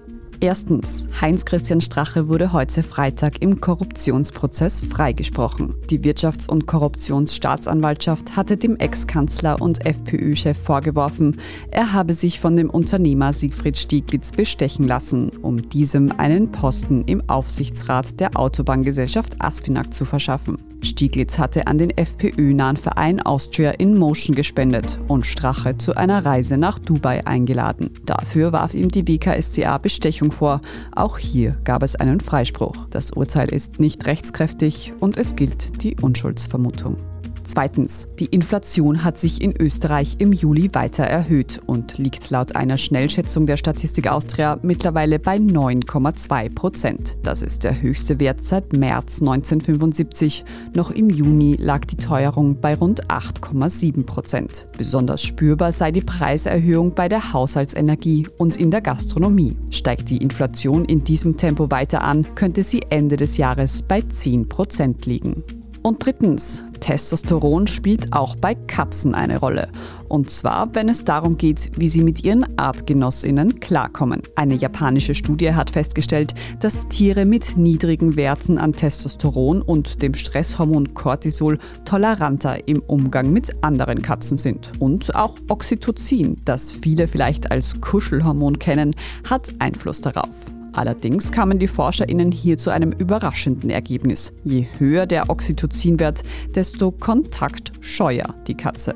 Erstens, 0.43 1.07
Heinz-Christian 1.21 1.81
Strache 1.81 2.27
wurde 2.27 2.51
heute 2.51 2.81
Freitag 2.81 3.43
im 3.43 3.61
Korruptionsprozess 3.61 4.81
freigesprochen. 4.81 5.75
Die 5.91 5.99
Wirtschafts- 5.99 6.49
und 6.49 6.65
Korruptionsstaatsanwaltschaft 6.65 8.35
hatte 8.35 8.57
dem 8.57 8.75
Ex-Kanzler 8.75 9.61
und 9.61 9.85
FPÖ-Chef 9.85 10.57
vorgeworfen, 10.57 11.37
er 11.69 11.93
habe 11.93 12.15
sich 12.15 12.39
von 12.39 12.55
dem 12.55 12.71
Unternehmer 12.71 13.33
Siegfried 13.33 13.77
Stieglitz 13.77 14.31
bestechen 14.31 14.87
lassen, 14.87 15.29
um 15.43 15.69
diesem 15.69 16.11
einen 16.11 16.51
Posten 16.51 17.03
im 17.03 17.29
Aufsichtsrat 17.29 18.19
der 18.19 18.35
Autobahngesellschaft 18.35 19.39
Aspinag 19.43 19.93
zu 19.93 20.05
verschaffen. 20.05 20.70
Stieglitz 20.81 21.37
hatte 21.37 21.67
an 21.67 21.77
den 21.77 21.91
FPÖ-nahen 21.91 22.77
Verein 22.77 23.21
Austria 23.21 23.71
in 23.71 23.97
Motion 23.97 24.35
gespendet 24.35 24.99
und 25.07 25.25
Strache 25.25 25.77
zu 25.77 25.95
einer 25.95 26.25
Reise 26.25 26.57
nach 26.57 26.79
Dubai 26.79 27.25
eingeladen. 27.25 27.91
Dafür 28.05 28.51
warf 28.51 28.73
ihm 28.73 28.89
die 28.89 29.07
WKSCA 29.07 29.77
Bestechung 29.77 30.31
vor. 30.31 30.61
Auch 30.95 31.17
hier 31.17 31.57
gab 31.63 31.83
es 31.83 31.95
einen 31.95 32.19
Freispruch. 32.19 32.87
Das 32.89 33.11
Urteil 33.11 33.53
ist 33.53 33.79
nicht 33.79 34.05
rechtskräftig 34.05 34.93
und 34.99 35.17
es 35.17 35.35
gilt 35.35 35.83
die 35.83 35.95
Unschuldsvermutung. 36.01 37.10
Zweitens, 37.51 38.07
die 38.17 38.27
Inflation 38.27 39.03
hat 39.03 39.19
sich 39.19 39.41
in 39.41 39.53
Österreich 39.59 40.15
im 40.19 40.31
Juli 40.31 40.69
weiter 40.71 41.03
erhöht 41.03 41.59
und 41.65 41.97
liegt 41.97 42.29
laut 42.29 42.55
einer 42.55 42.77
Schnellschätzung 42.77 43.45
der 43.45 43.57
Statistik 43.57 44.07
Austria 44.09 44.57
mittlerweile 44.61 45.19
bei 45.19 45.35
9,2 45.35 46.55
Prozent. 46.55 47.17
Das 47.23 47.41
ist 47.41 47.65
der 47.65 47.81
höchste 47.81 48.21
Wert 48.21 48.41
seit 48.41 48.71
März 48.71 49.19
1975. 49.19 50.45
Noch 50.73 50.91
im 50.91 51.09
Juni 51.09 51.57
lag 51.59 51.83
die 51.83 51.97
Teuerung 51.97 52.61
bei 52.61 52.73
rund 52.73 53.07
8,7 53.07 54.05
Prozent. 54.05 54.67
Besonders 54.77 55.21
spürbar 55.21 55.73
sei 55.73 55.91
die 55.91 55.99
Preiserhöhung 55.99 56.95
bei 56.95 57.09
der 57.09 57.33
Haushaltsenergie 57.33 58.29
und 58.37 58.55
in 58.55 58.71
der 58.71 58.79
Gastronomie. 58.79 59.57
Steigt 59.71 60.09
die 60.09 60.19
Inflation 60.19 60.85
in 60.85 61.03
diesem 61.03 61.35
Tempo 61.35 61.69
weiter 61.69 62.01
an, 62.01 62.33
könnte 62.33 62.63
sie 62.63 62.83
Ende 62.89 63.17
des 63.17 63.35
Jahres 63.35 63.83
bei 63.83 64.03
10 64.03 64.47
Prozent 64.47 65.05
liegen. 65.05 65.43
Und 65.83 66.05
drittens, 66.05 66.63
Testosteron 66.81 67.67
spielt 67.67 68.11
auch 68.11 68.35
bei 68.35 68.53
Katzen 68.53 69.15
eine 69.15 69.39
Rolle. 69.39 69.69
Und 70.09 70.29
zwar, 70.29 70.67
wenn 70.75 70.89
es 70.89 71.05
darum 71.05 71.37
geht, 71.37 71.71
wie 71.77 71.87
sie 71.87 72.03
mit 72.03 72.25
ihren 72.25 72.59
Artgenossinnen 72.59 73.61
klarkommen. 73.61 74.23
Eine 74.35 74.55
japanische 74.55 75.15
Studie 75.15 75.53
hat 75.53 75.69
festgestellt, 75.69 76.33
dass 76.59 76.89
Tiere 76.89 77.23
mit 77.23 77.55
niedrigen 77.55 78.17
Werten 78.17 78.57
an 78.57 78.73
Testosteron 78.73 79.61
und 79.61 80.01
dem 80.01 80.13
Stresshormon 80.13 80.93
Cortisol 80.93 81.59
toleranter 81.85 82.67
im 82.67 82.81
Umgang 82.81 83.31
mit 83.31 83.63
anderen 83.63 84.01
Katzen 84.01 84.35
sind. 84.35 84.73
Und 84.79 85.15
auch 85.15 85.37
Oxytocin, 85.47 86.41
das 86.43 86.73
viele 86.73 87.07
vielleicht 87.07 87.51
als 87.51 87.79
Kuschelhormon 87.79 88.59
kennen, 88.59 88.93
hat 89.29 89.53
Einfluss 89.59 90.01
darauf. 90.01 90.51
Allerdings 90.73 91.31
kamen 91.31 91.59
die 91.59 91.67
ForscherInnen 91.67 92.31
hier 92.31 92.57
zu 92.57 92.69
einem 92.69 92.91
überraschenden 92.91 93.69
Ergebnis. 93.69 94.33
Je 94.43 94.67
höher 94.77 95.05
der 95.05 95.29
Oxytocinwert, 95.29 96.23
desto 96.55 96.91
kontaktscheuer 96.91 98.33
die 98.47 98.55
Katze. 98.55 98.95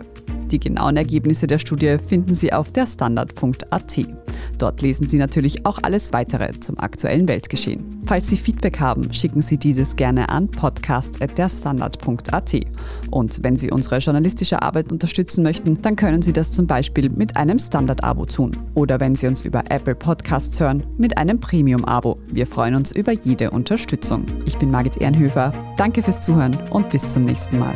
Die 0.51 0.60
genauen 0.60 0.97
Ergebnisse 0.97 1.47
der 1.47 1.60
Studie 1.60 1.97
finden 1.97 2.36
Sie 2.36 2.51
auf 2.53 2.71
der 2.71 2.86
Standard.at. 2.86 3.99
Dort 4.58 4.81
lesen 4.81 5.08
Sie 5.08 5.17
natürlich 5.17 5.65
auch 5.65 5.79
alles 5.81 6.12
weitere 6.13 6.60
zum 6.60 6.79
aktuellen 6.79 7.27
Weltgeschehen. 7.27 8.01
Falls 8.05 8.27
Sie 8.27 8.38
Feedback 8.38 8.79
haben, 8.79 9.12
schicken 9.12 9.41
Sie 9.41 9.58
dieses 9.58 9.95
gerne 9.95 10.29
an 10.29 10.47
podcast.derstandard.at. 10.49 12.55
Und 13.10 13.43
wenn 13.43 13.58
Sie 13.58 13.71
unsere 13.71 13.97
journalistische 13.97 14.62
Arbeit 14.62 14.91
unterstützen 14.91 15.41
möchten, 15.43 15.81
dann 15.81 15.95
können 15.95 16.21
Sie 16.21 16.34
das 16.34 16.51
zum 16.51 16.67
Beispiel 16.67 17.10
mit 17.10 17.36
einem 17.36 17.58
Standard-Abo 17.58 18.27
tun. 18.27 18.55
Oder 18.75 18.99
wenn 18.99 19.15
Sie 19.15 19.25
uns 19.27 19.41
über 19.41 19.63
Apple 19.69 19.95
Podcasts 19.95 20.60
hören, 20.60 20.84
mit 20.97 21.17
einem 21.17 21.39
Premium-Abo. 21.39 22.19
Wir 22.31 22.45
freuen 22.45 22.75
uns 22.75 22.91
über 22.91 23.12
jede 23.12 23.49
Unterstützung. 23.51 24.25
Ich 24.45 24.58
bin 24.58 24.69
Margit 24.69 24.97
Ehrenhöfer. 24.97 25.53
Danke 25.77 26.03
fürs 26.03 26.21
Zuhören 26.21 26.60
und 26.69 26.89
bis 26.89 27.13
zum 27.13 27.23
nächsten 27.23 27.58
Mal. 27.58 27.75